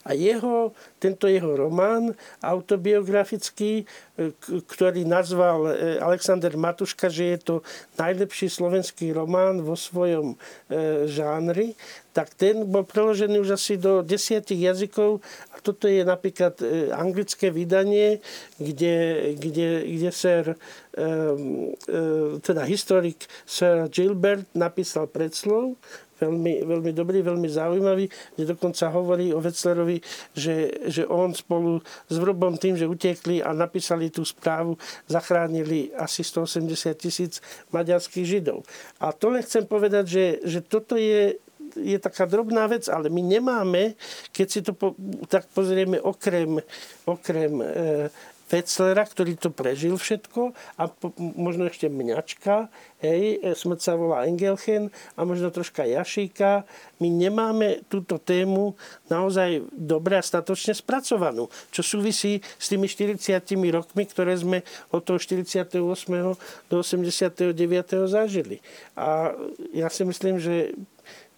[0.07, 0.71] A jeho,
[1.03, 3.83] tento jeho román autobiografický,
[4.47, 7.55] ktorý nazval e, Alexander Matuška, že je to
[7.99, 10.37] najlepší slovenský román vo svojom e,
[11.11, 11.75] žánri,
[12.15, 15.19] tak ten bol preložený už asi do desiatich jazykov
[15.51, 16.63] a toto je napríklad
[16.95, 18.23] anglické vydanie,
[18.63, 18.97] kde,
[19.35, 20.55] kde, kde Sir,
[22.39, 25.75] teda historik Sir Gilbert napísal predslov
[26.21, 29.99] veľmi, veľmi dobrý, veľmi zaujímavý, kde dokonca hovorí o Veclerovi,
[30.35, 34.79] že, že on spolu s Vrbom tým, že utekli a napísali tú správu,
[35.11, 37.43] zachránili asi 180 tisíc
[37.75, 38.63] maďarských židov.
[39.03, 41.37] A to len chcem povedať, že, že toto je
[41.77, 43.99] je taká drobná vec, ale my nemáme,
[44.31, 44.95] keď si to po,
[45.27, 46.63] tak pozrieme okrem,
[47.07, 47.67] okrem e,
[48.55, 52.71] Wetzlera, ktorý to prežil všetko a po, možno ešte Mňačka,
[53.03, 56.63] hej, e, smrť sa volá Engelchen a možno troška Jašíka.
[57.03, 58.79] My nemáme túto tému
[59.11, 63.43] naozaj dobre a statočne spracovanú, čo súvisí s tými 40
[63.75, 64.63] rokmi, ktoré sme
[64.95, 65.75] od toho 48.
[66.71, 67.59] do 89.
[68.07, 68.63] zažili.
[68.95, 69.35] A
[69.75, 70.79] ja si myslím, že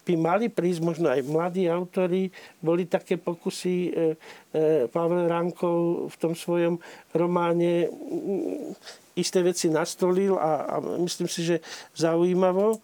[0.07, 2.31] by mali prísť, možno aj mladí autory,
[2.63, 6.79] boli také pokusy, e, e, Pavel Rankov v tom svojom
[7.11, 7.91] románe
[9.19, 11.57] isté veci nastolil a, a myslím si, že
[11.99, 12.79] zaujímavo.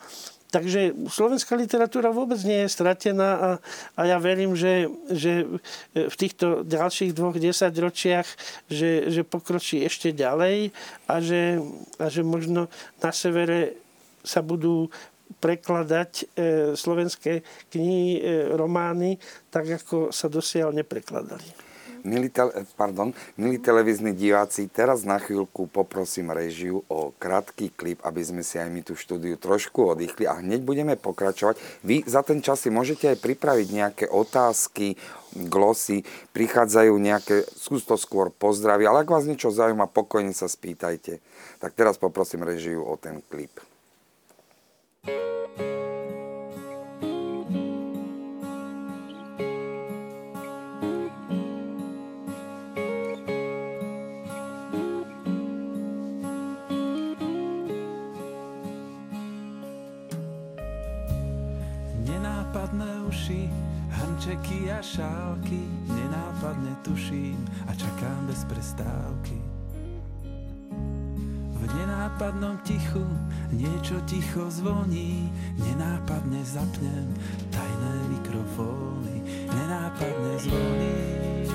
[0.53, 3.51] Takže slovenská literatúra vôbec nie je stratená a,
[3.97, 5.49] a ja verím, že, že
[5.97, 8.29] v týchto ďalších dvoch desaťročiach,
[8.69, 10.77] že, že pokročí ešte ďalej
[11.09, 11.57] a že,
[11.97, 12.69] a že možno
[13.01, 13.81] na severe
[14.21, 14.93] sa budú
[15.39, 16.25] prekladať e,
[16.77, 18.21] slovenské knihy, e,
[18.57, 19.17] romány,
[19.49, 21.73] tak ako sa dosiaľ neprekladali.
[22.03, 28.19] Milí, tele, pardon, milí televízni diváci, teraz na chvíľku poprosím režiu o krátky klip, aby
[28.27, 31.63] sme si aj my tú štúdiu trošku oddychli a hneď budeme pokračovať.
[31.87, 34.99] Vy za ten čas si môžete aj pripraviť nejaké otázky,
[35.47, 36.03] glosy,
[36.35, 41.23] prichádzajú nejaké, skús to skôr pozdraví, ale ak vás niečo zaujíma, pokojne sa spýtajte.
[41.63, 43.72] Tak teraz poprosím režiu o ten klip.
[64.23, 69.62] Hrnčeky a šálky nenápadne tuším a čakám bez prestávky.
[72.13, 73.09] Nenápadnom tichu
[73.57, 77.09] niečo ticho zvoní, nenápadne zapnem
[77.49, 81.49] tajné mikrofóny, nenápadne zvoníš.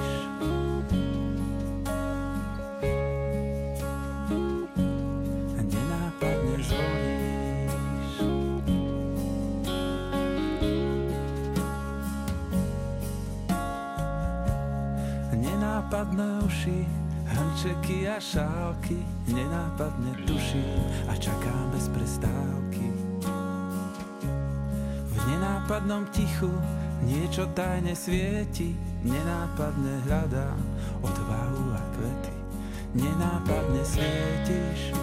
[15.38, 16.82] nenápadné uši,
[17.30, 18.98] hrnčeky a šálky,
[19.30, 20.17] nenápadne
[25.78, 26.50] nenápadnom tichu
[27.06, 28.74] niečo tajne svieti,
[29.06, 30.58] nenápadne hľadám
[31.06, 32.34] odvahu a kvety.
[32.98, 34.98] Nenápadne svietiš,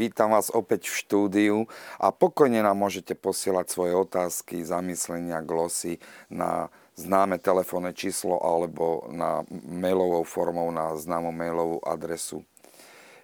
[0.00, 1.56] Vítam vás opäť v štúdiu
[2.00, 6.00] a pokojne nám môžete posielať svoje otázky, zamyslenia, glosy
[6.32, 12.40] na známe telefónne číslo alebo na mailovou formou na známu mailovú adresu.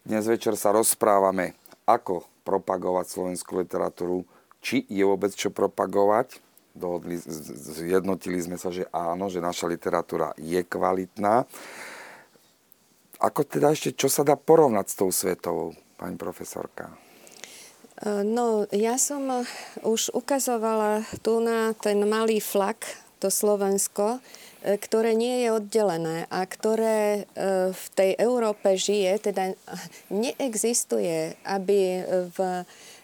[0.04, 1.56] Dnes večer sa rozprávame,
[1.88, 4.28] ako propagovať slovenskú literatúru,
[4.60, 6.44] či je vôbec čo propagovať.
[6.76, 7.16] Dohodli,
[7.72, 11.48] zjednotili sme sa, že áno, že naša literatúra je kvalitná.
[13.16, 15.72] Ako teda ešte, čo sa dá porovnať s tou svetovou?
[15.96, 16.92] Pani profesorka?
[17.96, 19.48] E, no, ja som e,
[19.80, 22.84] už ukazovala tu na ten malý flak,
[23.16, 24.20] to Slovensko,
[24.60, 27.24] e, ktoré nie je oddelené a ktoré
[27.72, 29.56] v tej Európe žije, teda
[30.12, 32.04] neexistuje, aby
[32.36, 32.38] v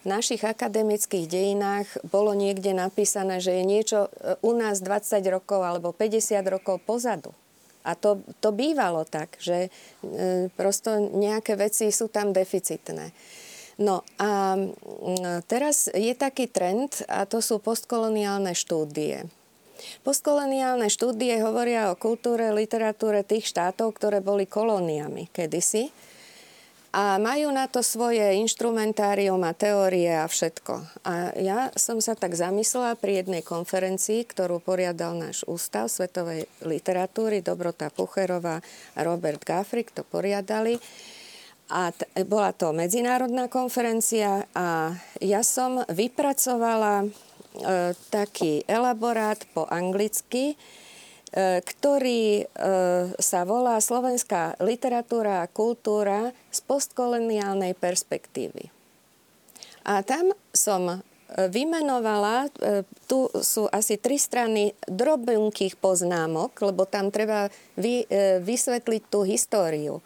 [0.04, 3.98] našich akademických dejinách bolo niekde napísané, že je niečo
[4.44, 7.32] u nás 20 rokov alebo 50 rokov pozadu.
[7.82, 9.70] A to, to bývalo tak, že e,
[10.54, 13.10] prosto nejaké veci sú tam deficitné.
[13.80, 14.54] No a
[15.48, 19.26] teraz je taký trend a to sú postkoloniálne štúdie.
[20.06, 25.90] Postkoloniálne štúdie hovoria o kultúre, literatúre tých štátov, ktoré boli kolóniami kedysi
[26.92, 31.00] a majú na to svoje inštrumentárium a teórie a všetko.
[31.08, 37.40] A ja som sa tak zamyslela pri jednej konferencii, ktorú poriadal náš ústav svetovej literatúry,
[37.40, 38.60] Dobrota Pucherová
[38.92, 40.76] a Robert Gafrik to poriadali.
[41.72, 44.92] A t- bola to medzinárodná konferencia a
[45.24, 50.60] ja som vypracovala e, taký elaborát po anglicky,
[51.64, 52.46] ktorý e,
[53.16, 58.68] sa volá Slovenská literatúra a kultúra z postkoloniálnej perspektívy.
[59.88, 60.96] A tam som e,
[61.48, 62.52] vymenovala,
[63.08, 67.48] tu sú asi tri strany drobunkých poznámok, lebo tam treba
[67.80, 68.04] vy,
[68.44, 70.04] vysvetliť tú históriu.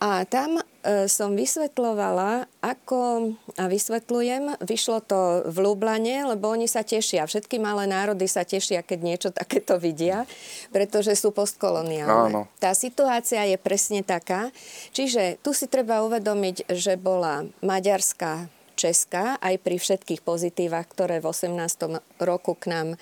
[0.00, 0.64] A tam e,
[1.12, 7.84] som vysvetlovala, ako, a vysvetľujem, vyšlo to v Lublane, lebo oni sa tešia, všetky malé
[7.84, 10.24] národy sa tešia, keď niečo takéto vidia,
[10.72, 12.32] pretože sú postkoloniálne.
[12.32, 12.48] Áno.
[12.56, 14.48] Tá situácia je presne taká,
[14.96, 18.48] čiže tu si treba uvedomiť, že bola maďarská
[18.80, 22.00] Česká, aj pri všetkých pozitívach, ktoré v 18.
[22.16, 22.98] roku k nám e,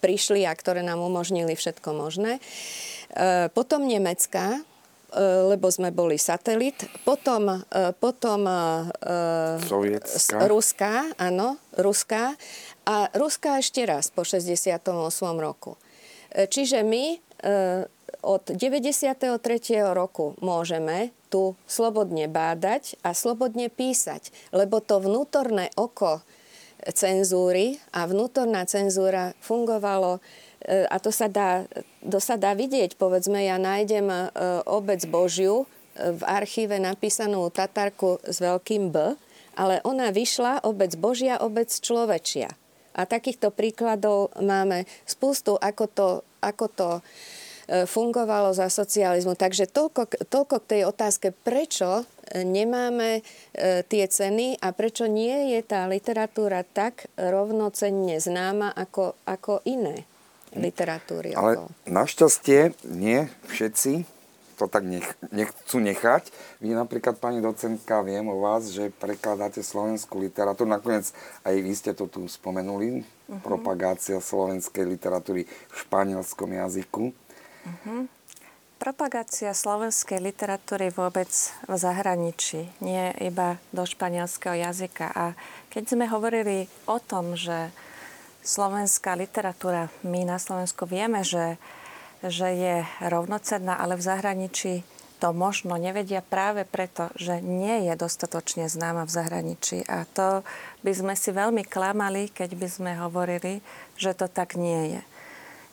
[0.00, 2.40] prišli a ktoré nám umožnili všetko možné.
[3.12, 4.71] E, potom Nemecká, Eh,
[5.20, 6.88] lebo sme boli satelit.
[7.04, 10.48] Potom, eh, potom eh, Sovietská.
[10.48, 12.32] Ruská, áno, Ruská.
[12.88, 15.38] A Ruská ešte raz po 68.
[15.38, 15.78] roku.
[16.32, 17.20] Čiže my
[18.24, 19.36] od 93.
[19.92, 26.24] roku môžeme tu slobodne bádať a slobodne písať, lebo to vnútorné oko
[26.90, 30.18] cenzúry a vnútorná cenzúra fungovalo
[30.66, 31.66] a to sa dá,
[31.98, 32.94] to sa dá vidieť.
[32.94, 34.18] Povedzme, ja nájdem e,
[34.70, 39.18] obec Božiu e, v archíve napísanú Tatarku s veľkým B,
[39.58, 42.54] ale ona vyšla obec Božia, obec človečia.
[42.94, 46.08] A takýchto príkladov máme spustu, ako to,
[46.44, 46.90] ako to
[47.88, 49.32] fungovalo za socializmu.
[49.32, 52.04] Takže toľko, toľko k tej otázke, prečo
[52.36, 53.24] nemáme
[53.88, 60.04] tie ceny a prečo nie je tá literatúra tak rovnocenne známa ako, ako iné
[60.56, 61.32] literatúry.
[61.36, 61.68] Ale okolo.
[61.88, 64.22] našťastie nie všetci
[64.62, 66.30] to tak nech, nechcú nechať.
[66.62, 70.70] Vy napríklad, pani docentka, viem o vás, že prekladáte slovenskú literatúru.
[70.70, 71.10] Nakoniec
[71.42, 73.02] aj vy ste to tu spomenuli.
[73.02, 73.42] Uh-huh.
[73.42, 77.10] Propagácia slovenskej literatúry v španielskom jazyku.
[77.10, 78.06] Uh-huh.
[78.78, 81.30] Propagácia slovenskej literatúry vôbec
[81.66, 85.10] v zahraničí, nie iba do španielského jazyka.
[85.10, 85.24] A
[85.74, 87.70] keď sme hovorili o tom, že
[88.42, 91.56] slovenská literatúra, my na Slovensku vieme, že,
[92.26, 92.76] že je
[93.06, 94.74] rovnocenná, ale v zahraničí
[95.22, 99.86] to možno nevedia práve preto, že nie je dostatočne známa v zahraničí.
[99.86, 100.42] A to
[100.82, 103.62] by sme si veľmi klamali, keď by sme hovorili,
[103.94, 105.02] že to tak nie je.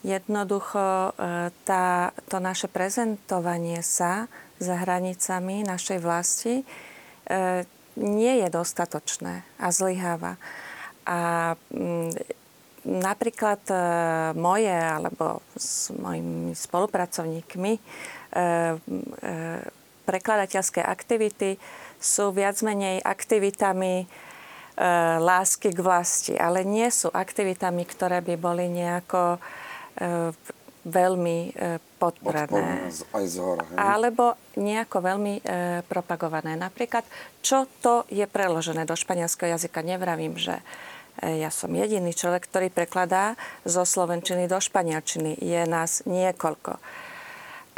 [0.05, 4.29] Jednoducho e, tá, to naše prezentovanie sa
[4.61, 6.63] za hranicami našej vlasti e,
[7.97, 10.37] nie je dostatočné a zlyháva.
[11.09, 12.13] A mm,
[12.85, 13.75] napríklad e,
[14.37, 18.43] moje alebo s mojimi spolupracovníkmi e, e,
[20.07, 21.59] prekladateľské aktivity
[21.99, 24.07] sú viac menej aktivitami
[25.19, 29.35] lásky k vlasti, ale nie sú aktivitami, ktoré by boli nejako
[30.87, 31.37] veľmi
[31.99, 32.87] podporené.
[32.87, 33.27] Aj
[33.75, 35.43] Alebo nejako veľmi
[35.83, 36.55] propagované.
[36.55, 37.03] Napríklad,
[37.43, 39.83] čo to je preložené do španielského jazyka?
[39.83, 40.63] Nevravím, že
[41.23, 43.35] ja som jediný človek, ktorý prekladá
[43.67, 45.39] zo slovenčiny do španielčiny.
[45.39, 46.79] Je nás niekoľko.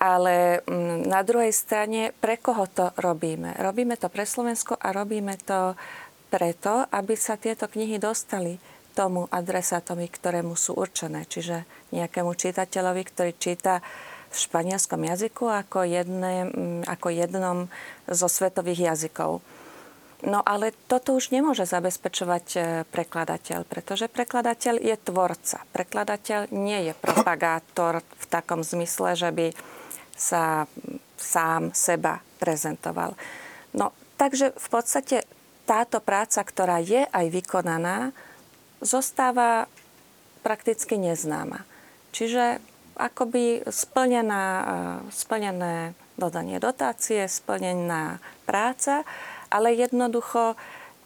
[0.02, 3.54] Ale mm, na druhej strane, pre koho to robíme?
[3.62, 5.78] Robíme to pre Slovensko a robíme to
[6.34, 8.58] preto, aby sa tieto knihy dostali
[8.98, 11.30] tomu adresátovi, ktorému sú určené.
[11.30, 13.86] Čiže nejakému čitateľovi, ktorý číta
[14.32, 17.58] v španielskom jazyku ako, jedné, mm, ako jednom
[18.08, 19.44] zo svetových jazykov.
[20.22, 25.66] No ale toto už nemôže zabezpečovať e, prekladateľ, pretože prekladateľ je tvorca.
[25.74, 29.48] Prekladateľ nie je propagátor v takom zmysle, že by
[30.14, 30.70] sa
[31.18, 33.18] sám seba prezentoval.
[33.74, 35.26] No takže v podstate
[35.66, 38.14] táto práca, ktorá je aj vykonaná,
[38.78, 39.66] zostáva
[40.46, 41.66] prakticky neznáma.
[42.14, 42.62] Čiže
[42.94, 44.64] akoby splnená, e,
[45.10, 49.02] splnené dodanie dotácie, splnená práca,
[49.52, 50.56] ale jednoducho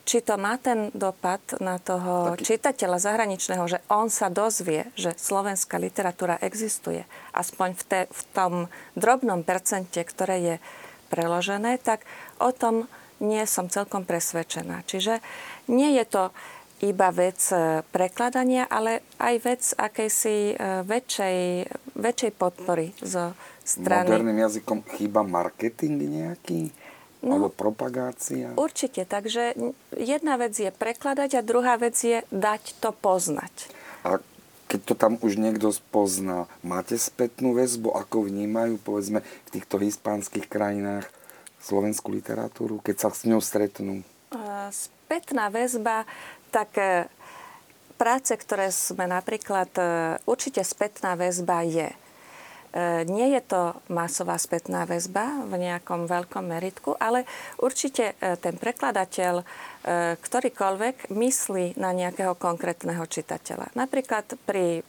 [0.06, 2.54] či to má ten dopad na toho Taký...
[2.54, 7.02] čitateľa zahraničného, že on sa dozvie, že slovenská literatúra existuje,
[7.34, 8.54] aspoň v, te, v tom
[8.94, 10.56] drobnom percente, ktoré je
[11.10, 12.06] preložené, tak
[12.38, 12.86] o tom
[13.18, 14.86] nie som celkom presvedčená.
[14.86, 15.26] Čiže
[15.74, 16.24] nie je to
[16.86, 21.38] iba vec e, prekladania, ale aj vec akejsi e, väčšej,
[21.98, 23.34] väčšej podpory zo
[23.64, 24.12] strany...
[24.12, 26.70] Moderným jazykom chýba marketing nejaký?
[27.26, 28.54] No, alebo propagácia?
[28.54, 29.02] Určite.
[29.10, 29.58] Takže
[29.98, 33.74] jedna vec je prekladať a druhá vec je dať to poznať.
[34.06, 34.22] A
[34.70, 40.46] keď to tam už niekto spozná, máte spätnú väzbu, ako vnímajú, povedzme, v týchto hispánskych
[40.46, 41.10] krajinách
[41.66, 44.06] slovenskú literatúru, keď sa s ňou stretnú?
[44.70, 46.06] Spätná väzba,
[46.54, 47.10] tak e,
[47.98, 49.84] práce, ktoré sme napríklad, e,
[50.30, 51.90] určite spätná väzba je.
[52.76, 57.24] E, nie je to masová spätná väzba v nejakom veľkom meritku, ale
[57.64, 59.48] určite ten prekladateľ
[60.18, 63.70] ktorýkoľvek myslí na nejakého konkrétneho čitateľa.
[63.78, 64.82] Napríklad pri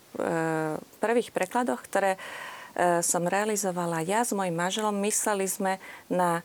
[1.05, 2.17] prvých prekladoch, ktoré
[3.05, 5.77] som realizovala ja s mojim manželom, mysleli sme
[6.09, 6.41] na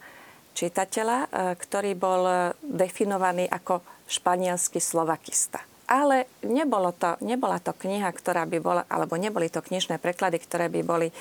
[0.56, 1.28] čitateľa, e,
[1.60, 5.71] ktorý bol definovaný ako španielský slovakista.
[5.92, 10.72] Ale nebolo to, nebola to kniha, ktorá by bola, alebo neboli to knižné preklady, ktoré
[10.72, 11.16] by boli e,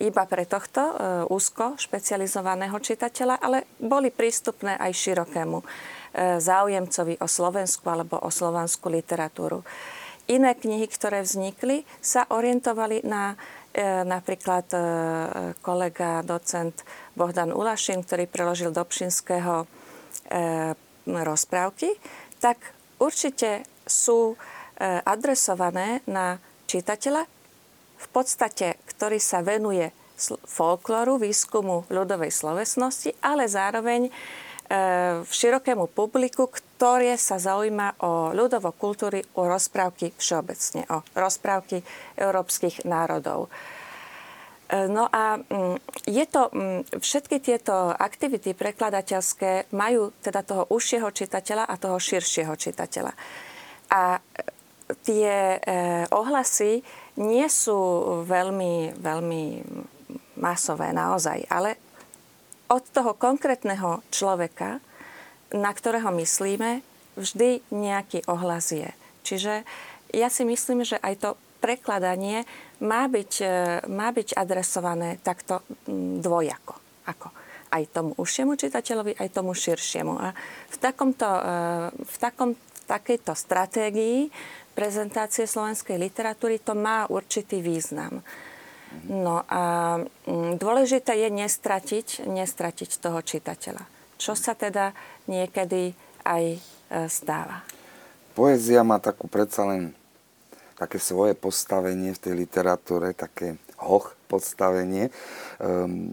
[0.00, 0.94] iba pre tohto e,
[1.28, 5.60] úzko špecializovaného čitateľa, ale boli prístupné aj širokému
[6.40, 9.64] záujemcovi o Slovensku alebo o slovanskú literatúru.
[10.28, 13.32] Iné knihy, ktoré vznikli, sa orientovali na
[13.72, 14.80] E, napríklad e,
[15.64, 16.84] kolega, docent
[17.16, 19.66] Bohdan Ulašin, ktorý preložil do Pšinského e,
[21.08, 21.96] rozprávky,
[22.36, 22.60] tak
[23.02, 24.38] určite sú
[24.82, 26.38] adresované na
[26.70, 27.26] čitateľa,
[28.02, 29.90] v podstate, ktorý sa venuje
[30.46, 34.10] folklóru, výskumu ľudovej slovesnosti, ale zároveň
[35.22, 41.84] v širokému publiku, ktoré sa zaujíma o ľudovo kultúry, o rozprávky všeobecne, o rozprávky
[42.16, 43.52] európskych národov.
[44.72, 45.76] E, no a mm,
[46.08, 52.56] je to, mm, všetky tieto aktivity prekladateľské majú teda toho užšieho čitateľa a toho širšieho
[52.56, 53.12] čitateľa.
[53.92, 54.20] A e,
[55.04, 55.60] tie e,
[56.08, 56.80] ohlasy
[57.20, 57.76] nie sú
[58.24, 59.44] veľmi, veľmi
[60.40, 61.76] masové naozaj, ale
[62.72, 64.80] od toho konkrétneho človeka,
[65.52, 66.80] na ktorého myslíme,
[67.20, 68.88] vždy nejaký ohlas je.
[69.20, 69.68] Čiže
[70.16, 71.30] ja si myslím, že aj to
[71.62, 72.42] prekladanie
[72.82, 73.54] má byť, e,
[73.86, 75.62] má byť adresované takto
[76.18, 76.74] dvojako.
[77.06, 77.28] Ako
[77.72, 80.14] aj tomu užšiemu čitateľovi, aj tomu širšiemu.
[80.20, 80.36] A
[80.68, 81.42] v, takomto, e,
[81.96, 82.52] v, takom,
[82.84, 84.28] takejto stratégii
[84.76, 88.20] prezentácie slovenskej literatúry to má určitý význam.
[89.08, 93.84] No a mm, dôležité je nestratiť, nestratiť toho čitateľa.
[94.20, 94.92] Čo sa teda
[95.24, 95.96] niekedy
[96.28, 96.58] aj e,
[97.08, 97.64] stáva.
[98.36, 99.96] Poézia má takú predsa len
[100.78, 105.12] také svoje postavenie v tej literatúre, také hoch postavenie.
[105.58, 106.12] Um,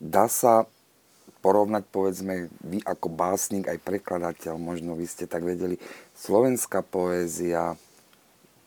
[0.00, 0.68] dá sa
[1.46, 5.78] porovnať, povedzme, vy ako básnik, aj prekladateľ, možno vy ste tak vedeli,
[6.18, 7.78] slovenská poézia,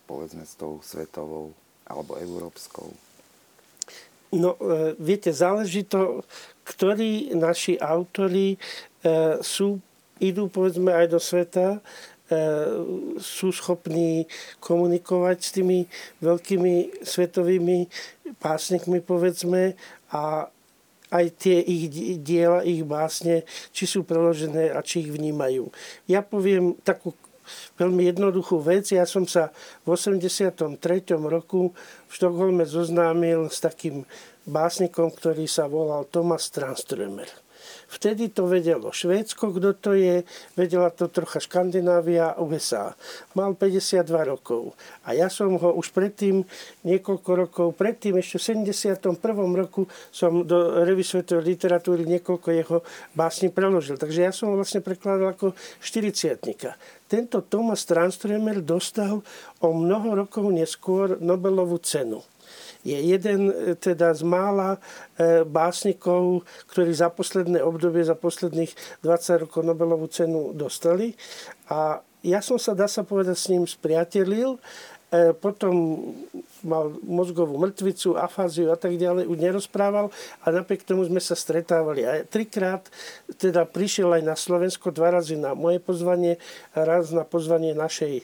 [0.08, 1.52] povedzme, s tou svetovou
[1.84, 2.88] alebo európskou?
[4.32, 6.24] No, e, viete, záleží to,
[6.64, 8.58] ktorí naši autory e,
[9.42, 9.82] sú,
[10.22, 11.82] idú povedzme aj do sveta,
[13.18, 14.30] sú schopní
[14.62, 15.80] komunikovať s tými
[16.22, 17.90] veľkými svetovými
[18.38, 19.74] pásnikmi, povedzme,
[20.14, 20.50] a
[21.10, 21.90] aj tie ich
[22.22, 23.42] diela, ich básne,
[23.74, 25.74] či sú preložené a či ich vnímajú.
[26.06, 27.18] Ja poviem takú
[27.82, 28.94] veľmi jednoduchú vec.
[28.94, 29.50] Ja som sa
[29.82, 30.78] v 83.
[31.18, 31.74] roku
[32.06, 34.06] v Štokholme zoznámil s takým
[34.46, 37.49] básnikom, ktorý sa volal Thomas Tranströmer.
[37.90, 40.22] Vtedy to vedelo Švédsko, kto to je,
[40.54, 42.94] vedela to trocha Škandinávia a USA.
[43.34, 44.78] Mal 52 rokov.
[45.10, 46.46] A ja som ho už predtým,
[46.86, 49.18] niekoľko rokov predtým, ešte v 71.
[49.58, 52.78] roku som do revy svetovej literatúry niekoľko jeho
[53.18, 53.98] básni preložil.
[53.98, 56.38] Takže ja som ho vlastne prekladal ako 40
[57.10, 59.26] Tento Thomas Tranströmer dostal
[59.66, 62.22] o mnoho rokov neskôr Nobelovú cenu
[62.84, 64.80] je jeden e, teda z mála
[65.20, 71.16] e, básnikov, ktorí za posledné obdobie, za posledných 20 rokov Nobelovú cenu dostali.
[71.68, 74.60] A ja som sa, dá sa povedať, s ním spriatelil
[75.10, 75.74] E, potom
[76.64, 80.12] mal mozgovú mŕtvicu, afáziu a tak ďalej, už nerozprával
[80.44, 82.04] a napriek tomu sme sa stretávali.
[82.04, 82.88] A trikrát
[83.38, 86.42] teda prišiel aj na Slovensko, dva razy na moje pozvanie,
[86.74, 88.24] raz na pozvanie našej e,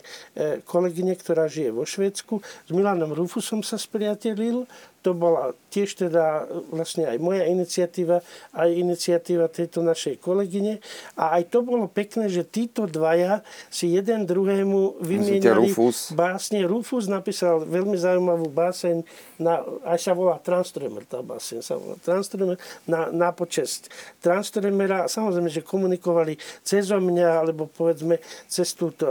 [0.64, 2.40] kolegyne, ktorá žije vo Švédsku.
[2.40, 4.68] S Milanom Rufusom sa spriatelil,
[5.06, 10.82] to bola tiež teda vlastne aj moja iniciatíva, aj iniciatíva tejto našej kolegyne.
[11.14, 16.10] A aj to bolo pekné, že títo dvaja si jeden druhému vymienali Rufus?
[16.10, 16.66] básne.
[16.66, 19.06] Rufus napísal veľmi zaujímavú báseň,
[19.38, 22.58] na, aj sa volá Tranströmer, tá báseň sa volá Tranströmer,
[22.90, 23.86] na, na počest
[24.18, 25.06] Tranströmera.
[25.06, 26.34] Samozrejme, že komunikovali
[26.66, 28.18] cez mňa, alebo povedzme
[28.50, 29.06] cez túto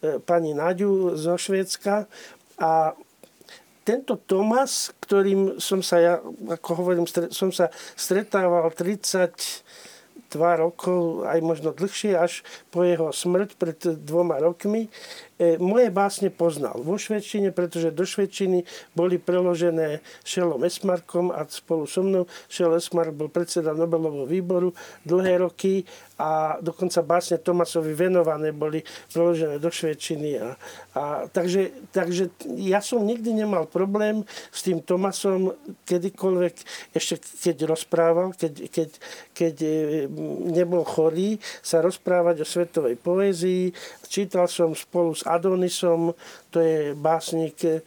[0.00, 2.08] e, pani Naďu zo Švédska.
[2.54, 2.94] A
[3.84, 6.14] tento Tomas, ktorým som sa, ja,
[6.48, 9.62] ako hovorím, som sa stretával 30
[10.34, 12.42] dva rokov, aj možno dlhšie, až
[12.74, 14.90] po jeho smrť pred dvoma rokmi.
[15.34, 18.62] E, moje básne poznal vo švedčine, pretože do švedčiny
[18.94, 24.70] boli preložené Šelom Esmarkom a spolu so mnou Šel Esmark bol predseda Nobelového výboru
[25.02, 25.82] dlhé roky
[26.14, 30.38] a dokonca básne Tomasovi venované boli preložené do švedčiny.
[30.38, 30.54] A,
[30.94, 34.22] a, takže, takže ja som nikdy nemal problém
[34.54, 35.50] s tým Tomasom
[35.82, 36.54] kedykoľvek,
[36.94, 37.18] ešte
[37.50, 38.88] keď rozprával, keď, keď,
[39.34, 39.74] keď e,
[40.54, 43.74] nebol chorý, sa rozprávať o svetovej poézii.
[44.06, 46.14] Čítal som spolu s Adonisom,
[46.54, 47.82] to je básnik e,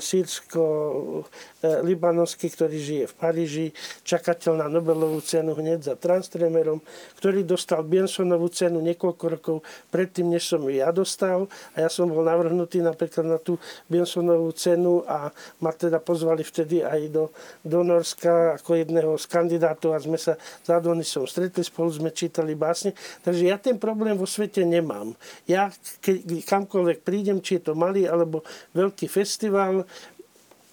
[0.00, 3.76] sírsko-libanovský, ktorý žije v Paríži,
[4.08, 6.80] čakateľ na Nobelovú cenu hneď za Transtremerom,
[7.20, 9.60] ktorý dostal Biensonovú cenu niekoľko rokov
[9.92, 11.44] predtým, než som ju ja dostal.
[11.76, 13.60] A ja som bol navrhnutý napríklad na tú
[13.92, 15.28] Biensonovú cenu a
[15.60, 17.28] ma teda pozvali vtedy aj do,
[17.60, 22.56] do Norska ako jedného z kandidátov a sme sa s Adonisom stretli, spolu sme čítali
[22.56, 22.96] básne.
[23.20, 25.12] Takže ja ten problém vo svete nemám.
[25.44, 25.68] Ja
[26.00, 28.42] keď kamkoľvek prídem, či je to malý alebo
[28.72, 29.84] veľký festival,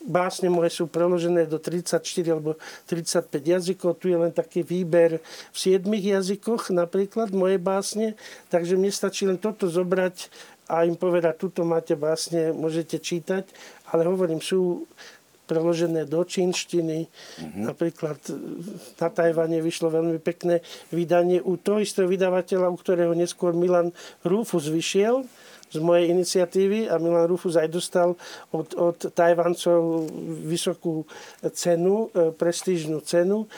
[0.04, 3.98] básne moje sú preložené do 34 alebo 35 jazykov.
[4.00, 8.20] Tu je len taký výber v 7 jazykoch, napríklad moje básne.
[8.52, 10.28] Takže mne stačí len toto zobrať
[10.68, 13.48] a im povedať, tuto máte básne, môžete čítať.
[13.92, 14.88] Ale hovorím, sú
[15.44, 17.08] preložené do čínštiny.
[17.08, 17.64] Mm-hmm.
[17.68, 18.18] Napríklad
[18.96, 23.92] na Tajvane vyšlo veľmi pekné vydanie u toho istého vydavateľa, u ktorého neskôr Milan
[24.24, 25.28] Rufus vyšiel
[25.74, 28.14] z mojej iniciatívy a Milan Rufus aj dostal
[28.54, 30.06] od, od Tajvancov
[30.46, 31.10] vysokú
[31.50, 33.50] cenu, e, prestížnú cenu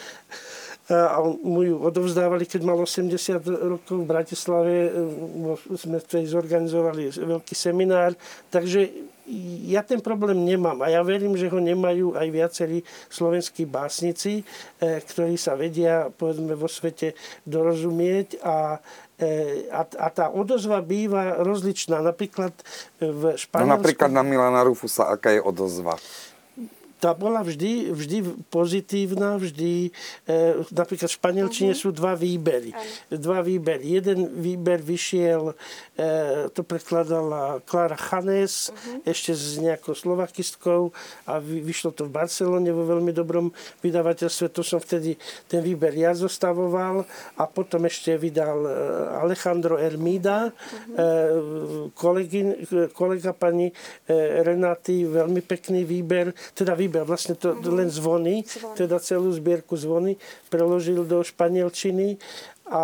[0.86, 4.74] a mu ju odovzdávali, keď mal 80 rokov v Bratislave.
[4.86, 4.91] E,
[5.74, 8.13] sme tej zorganizovali veľký seminár.
[8.53, 8.93] Takže
[9.66, 14.45] ja ten problém nemám a ja verím, že ho nemajú aj viacerí slovenskí básnici,
[14.78, 18.80] e, ktorí sa vedia povedzme vo svete dorozumieť a e,
[19.72, 22.03] a, a tá odozva býva rozličná.
[22.03, 22.51] Napríklad
[22.99, 23.63] v Španielsku...
[23.63, 25.95] No napríklad na Milana Rufusa, aká je odozva?
[26.95, 28.17] Tá bola vždy, vždy
[28.47, 29.91] pozitívna, vždy,
[30.25, 30.39] e,
[30.71, 31.83] napríklad v španielčine uh-huh.
[31.83, 32.71] sú dva výbery.
[32.71, 33.19] Ano.
[33.19, 33.99] Dva výbery.
[33.99, 35.51] Jeden výber vyšiel,
[35.99, 39.03] e, to prekladala Klara Chanes, uh-huh.
[39.05, 40.95] ešte s nejakou slovakistkou
[41.27, 43.51] a vy, vyšlo to v Barcelone vo veľmi dobrom
[43.83, 44.55] vydavateľstve.
[44.55, 45.19] To som vtedy
[45.51, 47.03] ten výber ja zostavoval
[47.35, 48.71] a potom ešte vydal e,
[49.19, 50.95] Alejandro Ermida, uh-huh.
[50.95, 51.05] e,
[51.91, 52.55] kolegin,
[52.95, 53.75] kolega pani e,
[54.47, 57.73] Renaty, veľmi pekný výber, teda výber a vlastne to mm-hmm.
[57.73, 60.19] len zvony, zvony, teda celú zbierku zvony
[60.53, 62.21] preložil do španielčiny
[62.69, 62.83] a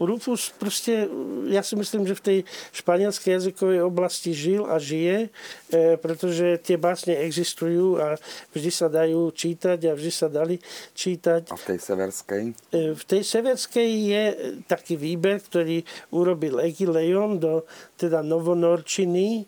[0.00, 1.08] Rufus proste,
[1.52, 2.38] ja si myslím, že v tej
[2.72, 8.16] španielskej jazykovej oblasti žil a žije, e, pretože tie básne existujú a
[8.56, 10.56] vždy sa dajú čítať a vždy sa dali
[10.96, 11.52] čítať.
[11.52, 12.42] A v tej severskej?
[12.72, 14.24] E, v tej severskej je
[14.64, 17.68] taký výber, ktorý urobil Egi Leon do
[18.00, 19.44] teda novonorčiny,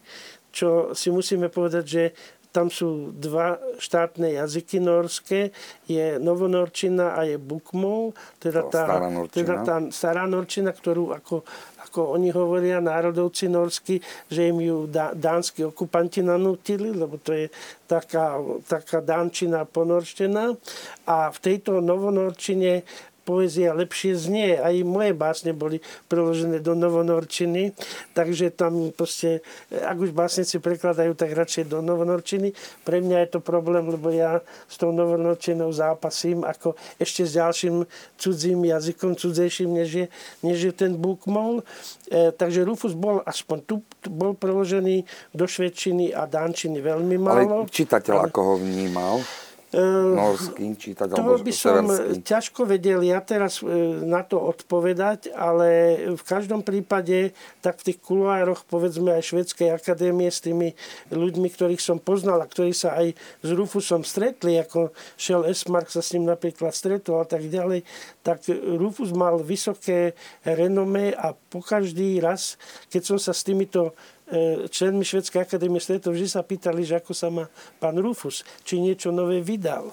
[0.48, 2.04] čo si musíme povedať, že
[2.48, 5.52] tam sú dva štátne jazyky norské,
[5.84, 11.44] je novonorčina a je bukmol, teda tá, stará teda tá stará norčina, ktorú ako,
[11.88, 14.00] ako oni hovoria, národovci norskí,
[14.32, 17.46] že im ju dá, dánsky okupanti nanútili, lebo to je
[17.88, 20.56] taká, taká dánčina ponorštená.
[21.08, 22.84] A v tejto novonorčine
[23.28, 24.56] poézia lepšie znie.
[24.56, 27.76] Aj moje básne boli preložené do novonorčiny,
[28.16, 32.56] takže tam proste, ak už básnici prekladajú, tak radšej do novonorčiny.
[32.88, 37.84] Pre mňa je to problém, lebo ja s tou novonorčinou zápasím ako ešte s ďalším
[38.16, 40.06] cudzím jazykom, cudzejším, než je,
[40.40, 41.60] než je ten bukmol.
[42.08, 45.04] E, takže Rufus bol aspoň tu, tu bol preložený
[45.36, 47.68] do švedčiny a dánčiny veľmi málo.
[47.68, 48.26] Ale čitateľ ale...
[48.32, 49.20] ako ho vnímal?
[49.68, 51.12] Ehm, norský čítať?
[51.12, 52.24] To by som severský.
[52.24, 53.68] ťažko vedel ja teraz e,
[54.00, 60.32] na to odpovedať, ale v každom prípade tak v tých kuloároch povedzme aj Švedskej akadémie
[60.32, 60.72] s tými
[61.12, 63.12] ľuďmi, ktorých som poznal a ktorí sa aj
[63.44, 67.84] s Rufusom stretli, ako Shell Esmark sa s ním napríklad stretol a tak ďalej,
[68.24, 70.16] tak Rufus mal vysoké
[70.48, 72.56] renomé a po každý raz,
[72.88, 73.92] keď som sa s týmito
[74.68, 77.48] členmi Švedskej akadémie stretol, vždy sa pýtali, že ako sa má
[77.80, 79.88] pán Rufus, či niečo nové vydal.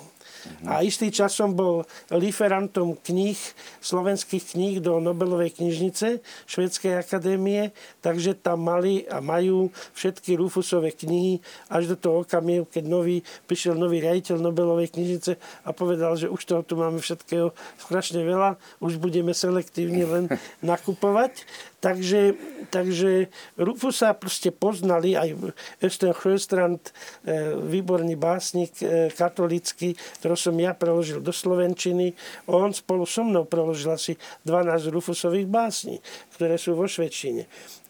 [0.65, 3.37] A istý čas som bol liferantom kníh,
[3.81, 11.41] slovenských kníh do Nobelovej knižnice Švedskej akadémie, takže tam mali a majú všetky Rufusové knihy
[11.69, 13.17] až do toho okamihu, keď nový,
[13.49, 18.57] prišiel nový riaditeľ Nobelovej knižnice a povedal, že už toho tu máme všetkého strašne veľa,
[18.81, 20.25] už budeme selektívne len
[20.65, 21.45] nakupovať.
[21.85, 22.33] Takže,
[22.73, 23.29] takže
[23.61, 25.53] Rufusa proste poznali aj
[25.85, 32.17] Östen Sjöstrand, e, výborný básnik e, katolický, ktorý som ja preložil do Slovenčiny.
[32.49, 34.17] On spolu so mnou preložil asi
[34.49, 36.01] 12 Rufusových básní,
[36.33, 37.45] ktoré sú vo švedčine.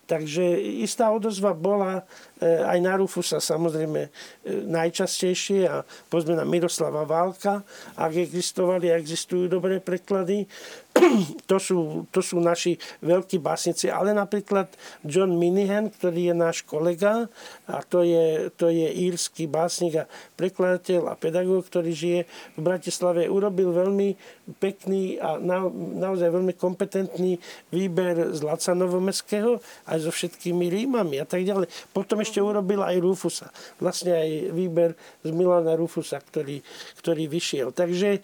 [0.06, 0.44] Takže
[0.84, 2.04] istá odozva bola
[2.44, 4.12] aj na Rufusa samozrejme
[4.68, 7.64] najčastejšie a pozme na Miroslava Válka,
[7.96, 10.44] ak existovali a existujú dobré preklady.
[11.52, 14.72] to sú, to sú naši veľkí básnici, ale napríklad
[15.04, 17.28] John Minihan, ktorý je náš kolega
[17.68, 20.10] a to je, to je írsky básnik a
[20.40, 22.20] prekladateľ a pedagóg, ktorý žije
[22.56, 24.16] v Bratislave, urobil veľmi
[24.62, 25.68] pekný a na,
[26.00, 27.44] naozaj veľmi kompetentný
[27.76, 29.60] výber z Laca Novomestského
[29.92, 31.68] aj so všetkými rímami a tak ďalej.
[31.92, 33.54] Potom ešte urobil aj Rufusa.
[33.78, 36.60] Vlastne aj výber z Milana Rufusa, ktorý,
[37.00, 37.70] ktorý vyšiel.
[37.70, 38.20] Takže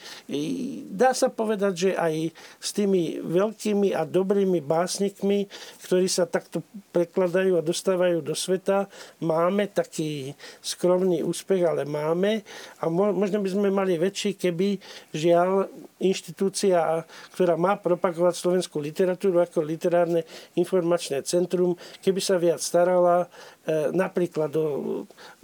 [0.89, 5.45] dá sa povedať, že aj s tými veľkými a dobrými básnikmi,
[5.85, 8.89] ktorí sa takto prekladajú a dostávajú do sveta,
[9.21, 10.33] máme taký
[10.65, 12.41] skromný úspech, ale máme.
[12.81, 14.81] A možno by sme mali väčší, keby
[15.13, 15.69] žiaľ
[16.01, 17.05] inštitúcia,
[17.37, 20.25] ktorá má propagovať slovenskú literatúru ako literárne
[20.57, 23.60] informačné centrum, keby sa viac starala e,
[23.93, 24.67] napríklad o,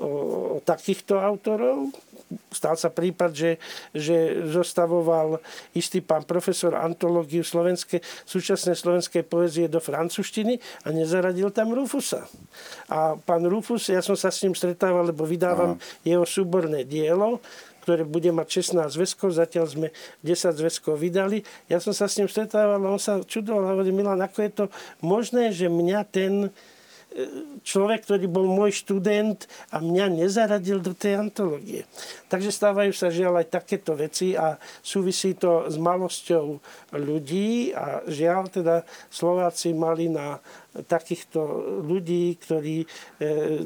[0.01, 0.09] o,
[0.57, 1.93] o takýchto autorov,
[2.51, 3.51] stal sa prípad, že,
[3.93, 5.39] že zostavoval
[5.77, 12.27] istý pán profesor antológiu slovenské, súčasnej slovenskej poezie do francúzštiny a nezaradil tam Rufusa.
[12.91, 15.83] A pán Rufus, ja som sa s ním stretával, lebo vydávam Aha.
[16.03, 17.39] jeho súborné dielo,
[17.87, 19.87] ktoré bude mať 16 zväzkov, zatiaľ sme
[20.19, 21.47] 10 zväzkov vydali.
[21.71, 24.65] Ja som sa s ním stretával a on sa čudoval, hovorí, Milan, ako je to
[24.99, 26.51] možné, že mňa ten
[27.65, 31.89] človek, ktorý bol môj študent a mňa nezaradil do tej antológie.
[32.29, 36.61] Takže stávajú sa žiaľ aj takéto veci a súvisí to s malosťou
[36.93, 38.75] ľudí a žiaľ teda
[39.09, 40.37] Slováci mali na
[40.85, 41.41] takýchto
[41.81, 42.87] ľudí, ktorí e,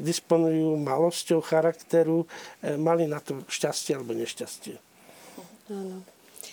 [0.00, 2.24] disponujú malosťou charakteru,
[2.64, 4.80] e, mali na to šťastie alebo nešťastie.
[5.68, 6.11] Áno.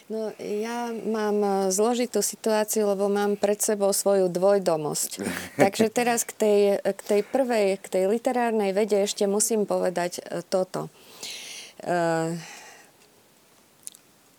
[0.09, 5.21] No, ja mám e, zložitú situáciu, lebo mám pred sebou svoju dvojdomosť.
[5.61, 10.41] Takže teraz k tej, k tej prvej, k tej literárnej vede ešte musím povedať e,
[10.49, 10.89] toto.
[11.85, 12.33] E,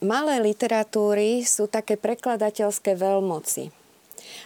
[0.02, 3.70] malé literatúry sú také prekladateľské veľmoci.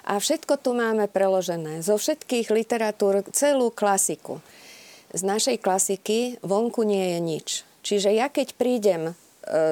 [0.05, 1.81] A všetko tu máme preložené.
[1.81, 4.45] Zo všetkých literatúr, celú klasiku.
[5.17, 7.49] Z našej klasiky vonku nie je nič.
[7.81, 9.17] Čiže ja keď prídem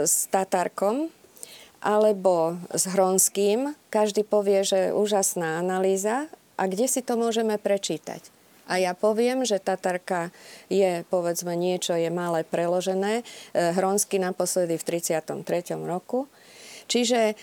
[0.05, 1.13] s Tatarkom,
[1.83, 3.75] alebo s Hronským.
[3.91, 8.23] Každý povie, že úžasná analýza a kde si to môžeme prečítať.
[8.71, 10.31] A ja poviem, že Tatarka
[10.71, 13.21] je, povedzme, niečo je malé preložené.
[13.21, 15.75] E, Hronsky naposledy v 33.
[15.83, 16.31] roku.
[16.87, 17.35] Čiže e,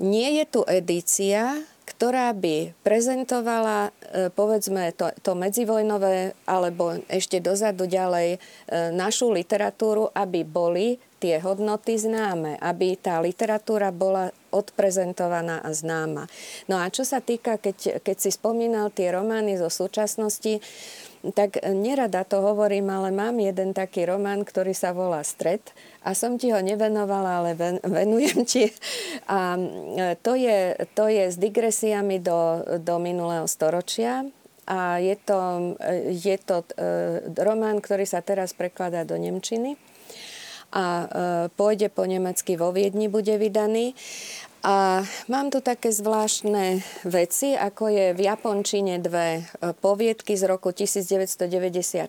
[0.00, 7.88] nie je tu edícia, ktorá by prezentovala, e, povedzme, to, to medzivojnové alebo ešte dozadu
[7.88, 8.38] ďalej e,
[8.92, 16.30] našu literatúru, aby boli tie hodnoty známe, aby tá literatúra bola odprezentovaná a známa.
[16.70, 20.62] No a čo sa týka, keď, keď si spomínal tie romány zo súčasnosti,
[21.34, 25.60] tak nerada to hovorím, ale mám jeden taký román, ktorý sa volá Stred
[26.06, 27.50] a som ti ho nevenovala, ale
[27.98, 28.70] venujem ti.
[29.26, 29.58] A
[30.22, 34.22] to je, to je s digresiami do, do minulého storočia
[34.68, 35.40] a je to,
[36.12, 39.80] je to e, román, ktorý sa teraz prekladá do Nemčiny
[40.72, 41.06] a e,
[41.56, 43.96] pôjde po nemecky vo Viedni, bude vydaný.
[44.66, 50.74] A mám tu také zvláštne veci, ako je v Japončine dve e, poviedky z roku
[50.74, 52.04] 1994.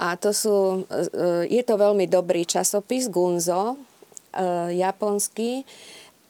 [0.00, 3.76] A to sú, e, je to veľmi dobrý časopis Gunzo,
[4.70, 5.66] japonský.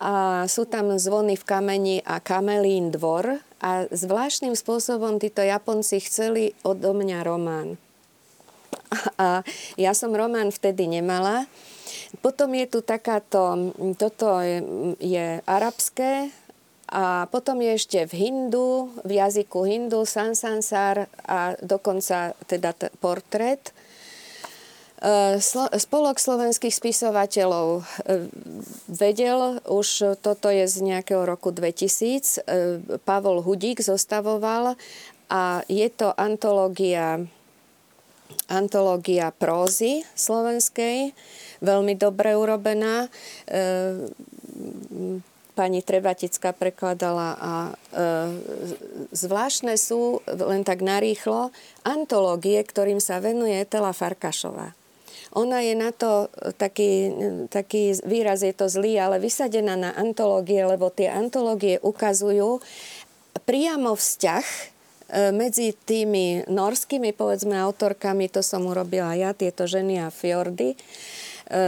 [0.01, 3.45] A sú tam zvony v kameni a kamelín dvor.
[3.61, 7.77] A zvláštnym spôsobom títo Japonci chceli odo mňa román.
[9.19, 9.47] A
[9.79, 11.47] ja som román vtedy nemala.
[12.23, 14.63] Potom je tu takáto, toto je,
[14.99, 16.31] je arabské,
[16.91, 23.71] a potom je ešte v hindu, v jazyku hindu, sansansar a dokonca teda t- portrét.
[25.71, 27.87] Spolok slovenských spisovateľov
[28.91, 32.43] vedel, už toto je z nejakého roku 2000,
[33.07, 34.77] Pavol Hudík zostavoval
[35.31, 37.23] a je to antológia
[38.51, 41.15] antológia prózy slovenskej,
[41.63, 43.07] veľmi dobre urobená.
[43.07, 43.09] E,
[45.55, 47.73] pani Trebatická prekladala a e,
[49.13, 51.53] zvláštne sú, len tak narýchlo,
[51.85, 54.73] antológie, ktorým sa venuje Tela Farkašová.
[55.31, 56.27] Ona je na to,
[56.59, 57.15] taký,
[57.55, 62.59] taký výraz je to zlý, ale vysadená na antológie, lebo tie antológie ukazujú
[63.47, 64.47] priamo vzťah
[65.35, 70.77] medzi tými norskými, povedzme, autorkami, to som urobila ja, tieto ženy a fjordy, e,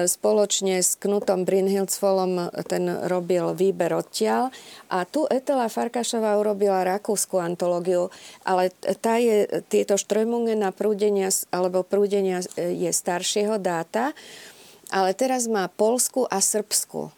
[0.07, 4.55] spoločne s Knutom Brynhildsfolom ten robil výber odtiaľ.
[4.95, 8.15] A tu Etela Farkašová urobila rakúsku antológiu,
[8.47, 8.71] ale
[9.03, 14.15] tá je, tieto Štrömungen a prúdenia, alebo prúdenia e, je staršieho dáta,
[14.95, 17.11] ale teraz má Polsku a Srbsku.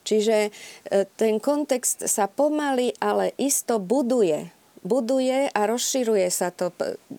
[0.00, 0.50] Čiže
[1.14, 4.50] ten kontext sa pomaly, ale isto buduje
[4.82, 6.72] buduje a rozširuje sa to.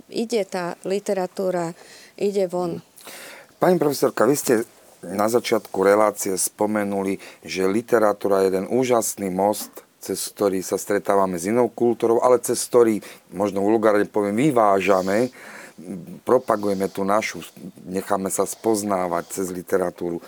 [0.10, 1.74] Ide tá literatúra,
[2.18, 2.82] ide von.
[3.62, 4.54] Pani profesorka, vy ste
[5.02, 9.70] na začiatku relácie spomenuli, že literatúra je jeden úžasný most,
[10.02, 15.30] cez ktorý sa stretávame s inou kultúrou, ale cez ktorý, možno vulgárne poviem, vyvážame,
[16.26, 17.46] propagujeme tú našu,
[17.86, 20.22] necháme sa spoznávať cez literatúru.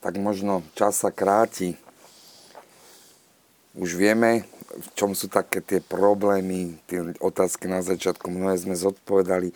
[0.00, 1.76] Tak možno čas sa kráti.
[3.76, 9.50] Už vieme, v čom sú také tie problémy, tie otázky na začiatku, mnohé sme zodpovedali.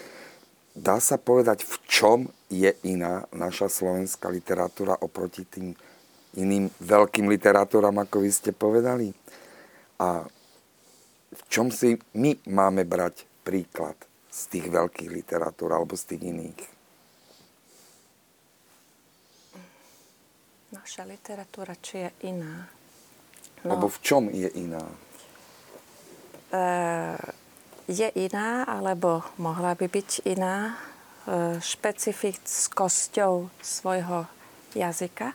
[0.74, 2.18] Dá sa povedať, v čom
[2.50, 5.78] je iná naša slovenská literatúra oproti tým
[6.34, 9.14] iným veľkým literatúram, ako vy ste povedali?
[10.02, 10.26] A
[11.30, 13.94] v čom si my máme brať príklad
[14.30, 16.60] z tých veľkých literatúr alebo z tých iných?
[20.74, 22.66] Naša literatúra, či je iná?
[23.64, 23.80] No.
[23.80, 24.84] Lebo v čom je iná?
[26.54, 27.16] Eh,
[27.88, 30.76] je iná, alebo mohla by byť iná
[31.26, 34.28] eh, špecifickosťou svojho
[34.76, 35.32] jazyka,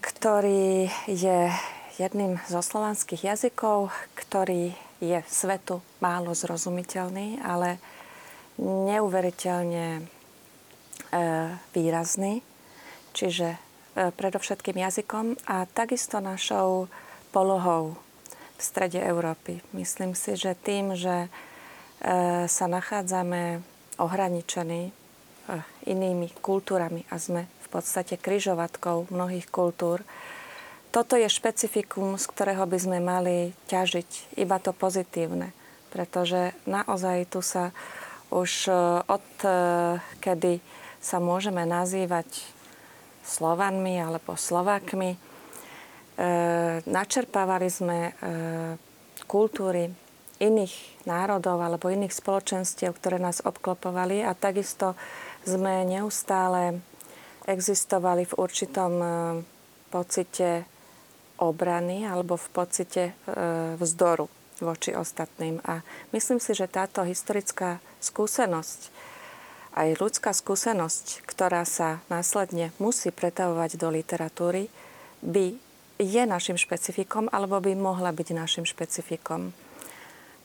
[0.00, 1.52] ktorý je
[2.00, 7.78] jedným zo slovanských jazykov, ktorý je svetu málo zrozumiteľný, ale
[8.58, 12.42] neuveriteľne eh, výrazný,
[13.14, 13.67] čiže
[13.98, 16.86] predovšetkým jazykom a takisto našou
[17.34, 17.98] polohou
[18.58, 19.62] v strede Európy.
[19.70, 21.28] Myslím si, že tým, že e,
[22.50, 23.62] sa nachádzame
[24.02, 24.92] ohraničení e,
[25.86, 30.02] inými kultúrami a sme v podstate kryžovatkou mnohých kultúr,
[30.88, 35.52] toto je špecifikum, z ktorého by sme mali ťažiť iba to pozitívne.
[35.92, 37.70] Pretože naozaj tu sa
[38.34, 38.74] už e,
[39.06, 39.26] od
[40.18, 40.58] kedy
[40.98, 42.26] sa môžeme nazývať
[43.28, 45.28] Slovanmi alebo Slovákmi,
[46.18, 46.26] E,
[46.82, 48.12] načerpávali sme e,
[49.30, 49.86] kultúry
[50.42, 54.98] iných národov alebo iných spoločenstiev, ktoré nás obklopovali a takisto
[55.46, 56.82] sme neustále
[57.46, 59.08] existovali v určitom e,
[59.94, 60.66] pocite
[61.38, 63.14] obrany alebo v pocite
[63.78, 64.26] vzdoru
[64.58, 65.62] voči ostatným.
[65.70, 68.90] A myslím si, že táto historická skúsenosť,
[69.78, 74.66] aj ľudská skúsenosť, ktorá sa následne musí pretavovať do literatúry,
[75.22, 75.54] by
[75.98, 79.54] je našim špecifikom alebo by mohla byť našim špecifikom.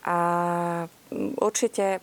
[0.05, 0.17] A
[1.41, 2.01] určite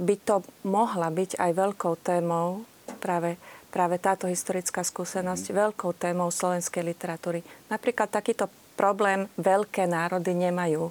[0.00, 2.64] by to mohla byť aj veľkou témou,
[3.02, 3.36] práve,
[3.68, 5.54] práve táto historická skúsenosť, mm.
[5.56, 7.44] veľkou témou slovenskej literatúry.
[7.68, 8.46] Napríklad takýto
[8.78, 10.88] problém veľké národy nemajú.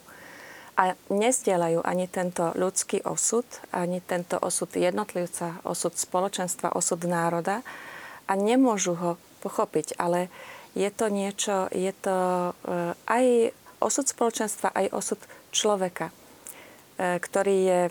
[0.80, 3.44] A nezdielajú ani tento ľudský osud,
[3.76, 7.68] ani tento osud jednotlivca, osud spoločenstva, osud národa
[8.24, 9.12] a nemôžu ho
[9.44, 10.00] pochopiť.
[10.00, 10.32] Ale
[10.80, 12.18] je to niečo, je to
[12.56, 13.26] eh, aj
[13.84, 15.20] osud spoločenstva, aj osud
[15.52, 16.16] človeka,
[16.96, 17.82] eh, ktorý je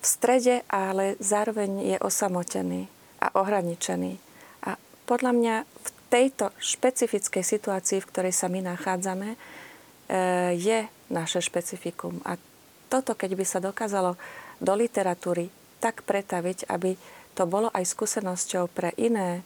[0.00, 2.88] v strede, ale zároveň je osamotený
[3.20, 4.16] a ohraničený.
[4.64, 11.42] A podľa mňa v tejto špecifickej situácii, v ktorej sa my nachádzame, eh, je naše
[11.42, 12.22] špecifikum.
[12.26, 12.38] A
[12.86, 14.14] toto, keď by sa dokázalo
[14.62, 15.50] do literatúry
[15.82, 16.96] tak pretaviť, aby
[17.36, 19.44] to bolo aj skúsenosťou pre iné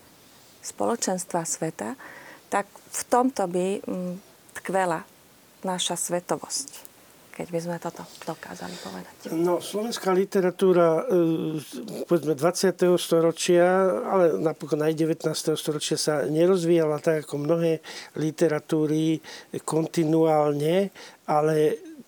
[0.62, 1.98] spoločenstva sveta,
[2.52, 4.14] tak v tomto by mm,
[4.62, 5.02] tkvela
[5.64, 6.89] naša svetovosť
[7.30, 9.14] keď by sme toto dokázali povedať.
[9.32, 11.60] No, slovenská literatúra e,
[12.04, 13.00] povedzme 20.
[13.00, 13.66] storočia,
[14.04, 15.24] ale napokon aj 19.
[15.56, 17.80] storočia sa nerozvíjala tak ako mnohé
[18.18, 19.22] literatúry
[19.64, 20.90] kontinuálne,
[21.30, 21.56] ale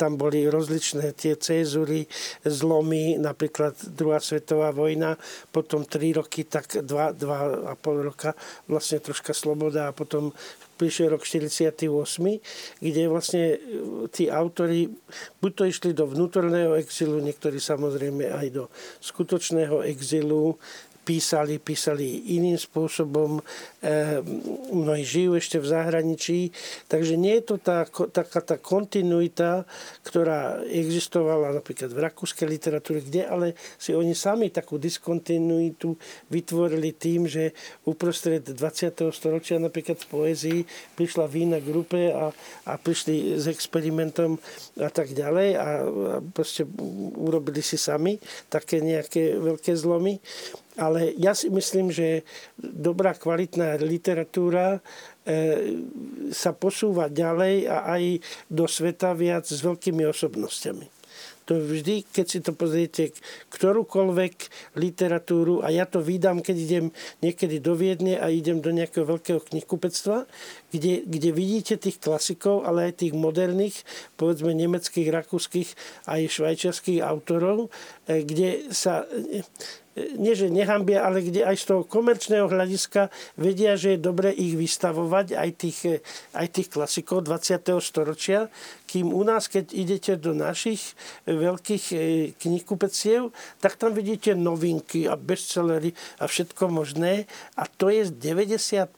[0.02, 2.08] tam boli rozličné tie cézury,
[2.42, 5.14] zlomy, napríklad druhá svetová vojna,
[5.54, 8.34] potom tri roky, tak dva, dva a pol roka
[8.66, 10.34] vlastne troška sloboda a potom
[10.76, 11.88] prišiel rok 48,
[12.80, 13.58] kde vlastne e,
[14.10, 14.88] tí autory
[15.40, 18.64] buď to išli do vnútorného exilu, niektorí samozrejme aj do
[19.00, 20.56] skutočného exilu,
[21.02, 23.42] písali, písali iným spôsobom,
[23.82, 24.22] e,
[24.70, 26.40] mnohí žijú ešte v zahraničí,
[26.86, 29.66] takže nie je to tá, taká tá kontinuita,
[30.06, 33.46] ktorá existovala napríklad v rakúskej literatúre, kde ale
[33.76, 35.98] si oni sami takú diskontinuitu
[36.30, 37.50] vytvorili tým, že
[37.82, 39.10] uprostred 20.
[39.10, 40.60] storočia napríklad v poézii
[40.94, 42.30] prišla vína grupe a,
[42.66, 44.38] a prišli s experimentom
[44.78, 45.68] a tak ďalej a, a
[46.22, 46.62] proste
[47.18, 50.22] urobili si sami také nejaké veľké zlomy.
[50.80, 52.24] Ale ja si myslím, že
[52.56, 54.80] dobrá kvalitná literatúra e,
[56.32, 58.04] sa posúva ďalej a aj
[58.48, 61.02] do sveta viac s veľkými osobnosťami.
[61.50, 63.10] To vždy, keď si to pozriete,
[63.50, 64.34] ktorúkoľvek
[64.78, 66.86] literatúru, a ja to vydám, keď idem
[67.18, 70.30] niekedy do Viedne a idem do nejakého veľkého knihkupectva,
[70.70, 73.82] kde, kde vidíte tých klasikov, ale aj tých moderných,
[74.14, 75.74] povedzme nemeckých, rakúskych
[76.06, 77.74] aj švajčiarských autorov,
[78.06, 79.02] e, kde sa
[79.96, 84.56] nie že nehambia, ale kde aj z toho komerčného hľadiska vedia, že je dobre ich
[84.56, 85.80] vystavovať, aj tých,
[86.32, 87.76] aj tých klasikov 20.
[87.84, 88.48] storočia,
[88.92, 90.92] kým u nás, keď idete do našich
[91.24, 91.96] veľkých e,
[92.36, 97.24] knihkupeciev, tak tam vidíte novinky a bestsellery a všetko možné
[97.56, 98.92] a to je 90%,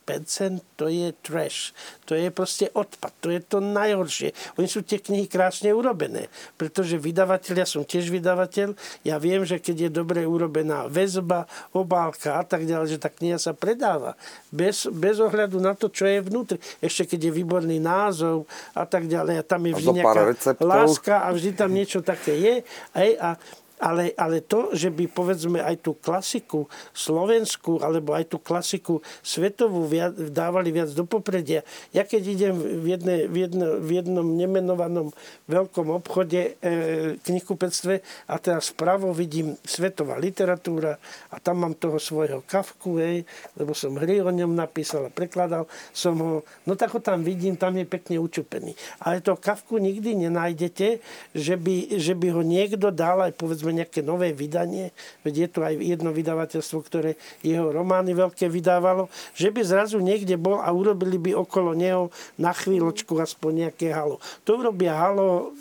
[0.74, 1.70] to je trash.
[2.10, 4.34] To je proste odpad, to je to najhoršie.
[4.58, 6.26] Oni sú tie knihy krásne urobené,
[6.58, 8.74] pretože vydavateľ, ja som tiež vydavateľ,
[9.06, 13.38] ja viem, že keď je dobre urobená väzba, obálka a tak ďalej, že tá kniha
[13.38, 14.18] sa predáva.
[14.50, 16.58] Bez, bez ohľadu na to, čo je vnútri.
[16.82, 19.38] Ešte keď je výborný názov a tak ďalej.
[19.38, 22.54] A tam je vždy nejaká láska a vždy tam niečo také je.
[22.96, 23.36] Hej, a
[23.82, 29.84] ale, ale to, že by povedzme aj tú klasiku slovenskú alebo aj tú klasiku svetovú
[29.84, 31.66] viac, dávali viac do popredia.
[31.92, 35.12] Ja keď idem v, jedne, v, jedno, v jednom nemenovanom
[35.50, 40.96] veľkom obchode, e, knihkupectve a teraz vpravo vidím svetová literatúra
[41.28, 43.26] a tam mám toho svojho kavku, hej,
[43.58, 46.34] lebo som hry o ňom napísal a prekladal som ho,
[46.64, 48.72] no tak ho tam vidím, tam je pekne učupený.
[49.02, 51.02] Ale to kavku nikdy nenájdete,
[51.34, 54.94] že by, že by ho niekto dal aj povedzme nejaké nové vydanie,
[55.26, 60.38] veď je tu aj jedno vydavateľstvo, ktoré jeho romány veľké vydávalo, že by zrazu niekde
[60.38, 64.22] bol a urobili by okolo neho na chvíľočku aspoň nejaké halo.
[64.46, 65.52] To urobia halo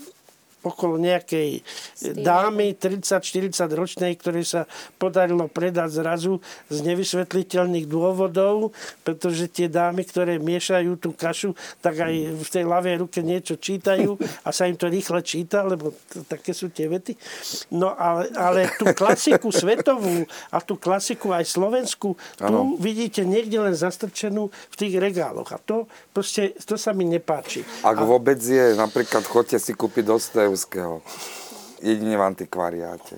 [0.64, 1.61] okolo nejakej
[2.23, 4.61] dámy 30-40 ročnej, ktorej sa
[4.95, 6.40] podarilo predať zrazu
[6.72, 8.72] z nevysvetliteľných dôvodov,
[9.03, 11.53] pretože tie dámy, ktoré miešajú tú kašu,
[11.84, 14.15] tak aj v tej ľavej ruke niečo čítajú
[14.48, 17.14] a sa im to rýchle číta, lebo t- také sú tie vety.
[17.76, 22.80] No ale, ale tú klasiku svetovú a tú klasiku aj slovenskú, tu ano.
[22.80, 25.52] vidíte niekde len zastrčenú v tých regáloch.
[25.52, 25.85] A to
[26.15, 27.65] proste, to sa mi nepáči.
[27.84, 28.06] Ak a...
[28.07, 31.01] vôbec je, napríklad chodte si kúpiť Dostojev Dostojevského.
[31.81, 33.17] Jedine v antikvariáte.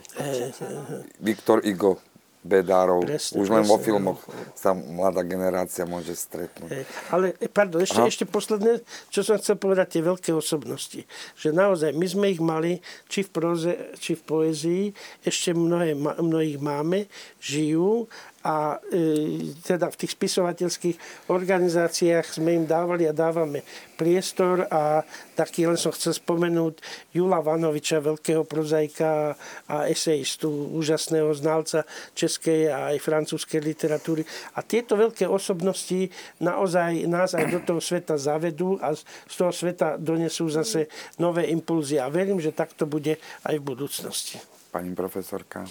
[1.20, 2.00] Viktor Igo
[2.46, 3.04] Bedárov.
[3.04, 4.20] Presne, Už len presne, vo filmoch
[4.56, 6.88] sa mladá generácia môže stretnúť.
[7.12, 11.04] Ale, e, pardon, ešte, ešte posledné, čo som chcel povedať, tie veľké osobnosti.
[11.36, 12.80] Že naozaj, my sme ich mali,
[13.12, 14.84] či v proze, či v poezii,
[15.26, 18.08] ešte mnohé, mnohých máme, žijú
[18.46, 23.66] a e, teda v tých spisovateľských organizáciách sme im dávali a dávame
[23.98, 25.02] priestor a
[25.34, 26.78] taký len som chcel spomenúť
[27.18, 29.34] Jula Vanoviča, veľkého prozaika
[29.66, 34.22] a esejistu, úžasného znalca českej a aj francúzskej literatúry.
[34.54, 39.98] A tieto veľké osobnosti naozaj nás aj do toho sveta zavedú a z toho sveta
[39.98, 40.86] donesú zase
[41.18, 41.98] nové impulzy.
[41.98, 44.38] A verím, že takto bude aj v budúcnosti.
[44.70, 45.66] Pani profesorka.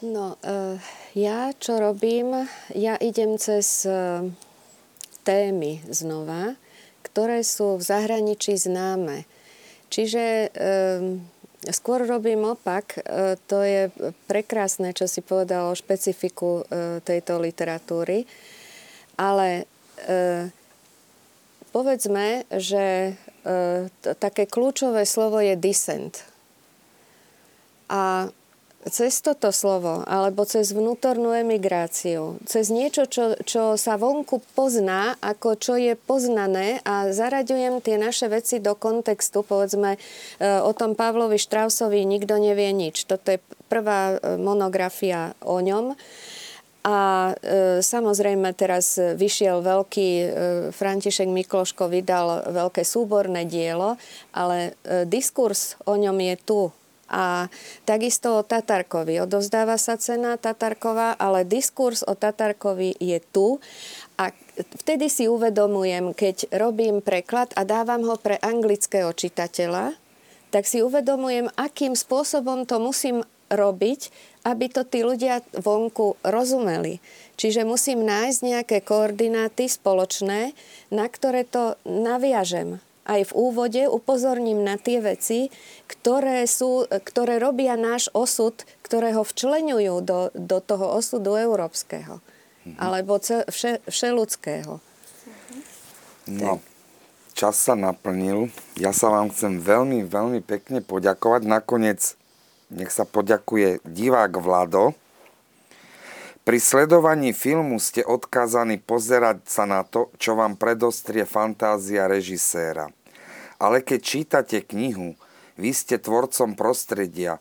[0.00, 0.80] No, uh,
[1.12, 2.48] ja čo robím?
[2.72, 4.24] Ja idem cez uh,
[5.28, 6.56] témy znova,
[7.04, 9.28] ktoré sú v zahraničí známe.
[9.92, 11.20] Čiže uh,
[11.68, 12.96] skôr robím opak.
[13.52, 13.92] To je
[14.24, 16.64] prekrásne, čo si povedal o špecifiku
[17.04, 18.24] tejto literatúry.
[19.20, 19.68] Ale
[21.68, 23.12] povedzme, že
[24.00, 26.24] také kľúčové slovo je dissent.
[27.92, 28.32] A
[28.88, 35.60] cez toto slovo, alebo cez vnútornú emigráciu, cez niečo, čo, čo sa vonku pozná, ako
[35.60, 39.98] čo je poznané a zaraďujem tie naše veci do kontextu, povedzme e,
[40.64, 43.04] o tom Pavlovi Štrausovi nikto nevie nič.
[43.04, 45.92] Toto je prvá e, monografia o ňom.
[46.80, 50.26] A e, samozrejme teraz vyšiel veľký, e,
[50.72, 54.00] František Mikloško vydal veľké súborné dielo,
[54.32, 56.72] ale e, diskurs o ňom je tu.
[57.10, 57.50] A
[57.82, 59.18] takisto o Tatarkovi.
[59.18, 63.58] Odozdáva sa cena Tatarkova, ale diskurs o Tatarkovi je tu.
[64.14, 64.30] A
[64.78, 69.98] vtedy si uvedomujem, keď robím preklad a dávam ho pre anglického čitateľa,
[70.54, 74.14] tak si uvedomujem, akým spôsobom to musím robiť,
[74.46, 77.02] aby to tí ľudia vonku rozumeli.
[77.34, 80.54] Čiže musím nájsť nejaké koordináty spoločné,
[80.94, 82.78] na ktoré to naviažem.
[83.10, 85.50] Aj v úvode upozorním na tie veci,
[85.90, 88.54] ktoré, sú, ktoré robia náš osud,
[88.86, 92.22] ktoré ho včlenujú do, do toho osudu európskeho.
[92.62, 92.78] Mhm.
[92.78, 94.78] Alebo vše, všeludského.
[96.30, 96.62] No,
[97.34, 98.54] čas sa naplnil.
[98.78, 101.42] Ja sa vám chcem veľmi, veľmi pekne poďakovať.
[101.50, 102.14] Nakoniec
[102.70, 104.94] nech sa poďakuje divák Vlado.
[106.46, 112.88] Pri sledovaní filmu ste odkázaní pozerať sa na to, čo vám predostrie fantázia režiséra.
[113.60, 115.20] Ale keď čítate knihu,
[115.60, 117.36] vy ste tvorcom prostredia,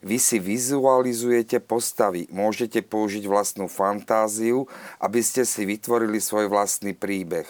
[0.00, 4.64] vy si vizualizujete postavy, môžete použiť vlastnú fantáziu,
[5.02, 7.44] aby ste si vytvorili svoj vlastný príbeh.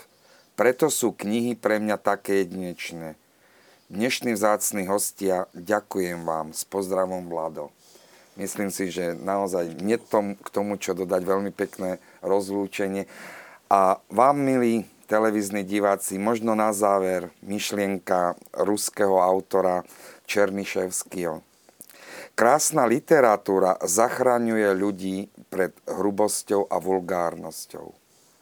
[0.58, 3.14] Preto sú knihy pre mňa také jedinečné.
[3.88, 6.50] Dnešní vzácni hostia, ďakujem vám.
[6.50, 7.70] S pozdravom, Vlado.
[8.34, 9.96] Myslím si, že naozaj nie
[10.34, 13.06] k tomu, čo dodať veľmi pekné rozlúčenie.
[13.70, 19.88] A vám, milí televízni diváci, možno na záver myšlienka ruského autora
[20.28, 21.40] Černyševského.
[22.36, 25.16] Krásna literatúra zachraňuje ľudí
[25.48, 27.88] pred hrubosťou a vulgárnosťou.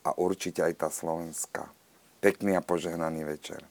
[0.05, 1.71] A určite aj tá slovenská.
[2.21, 3.65] Pekný a požehnaný večer.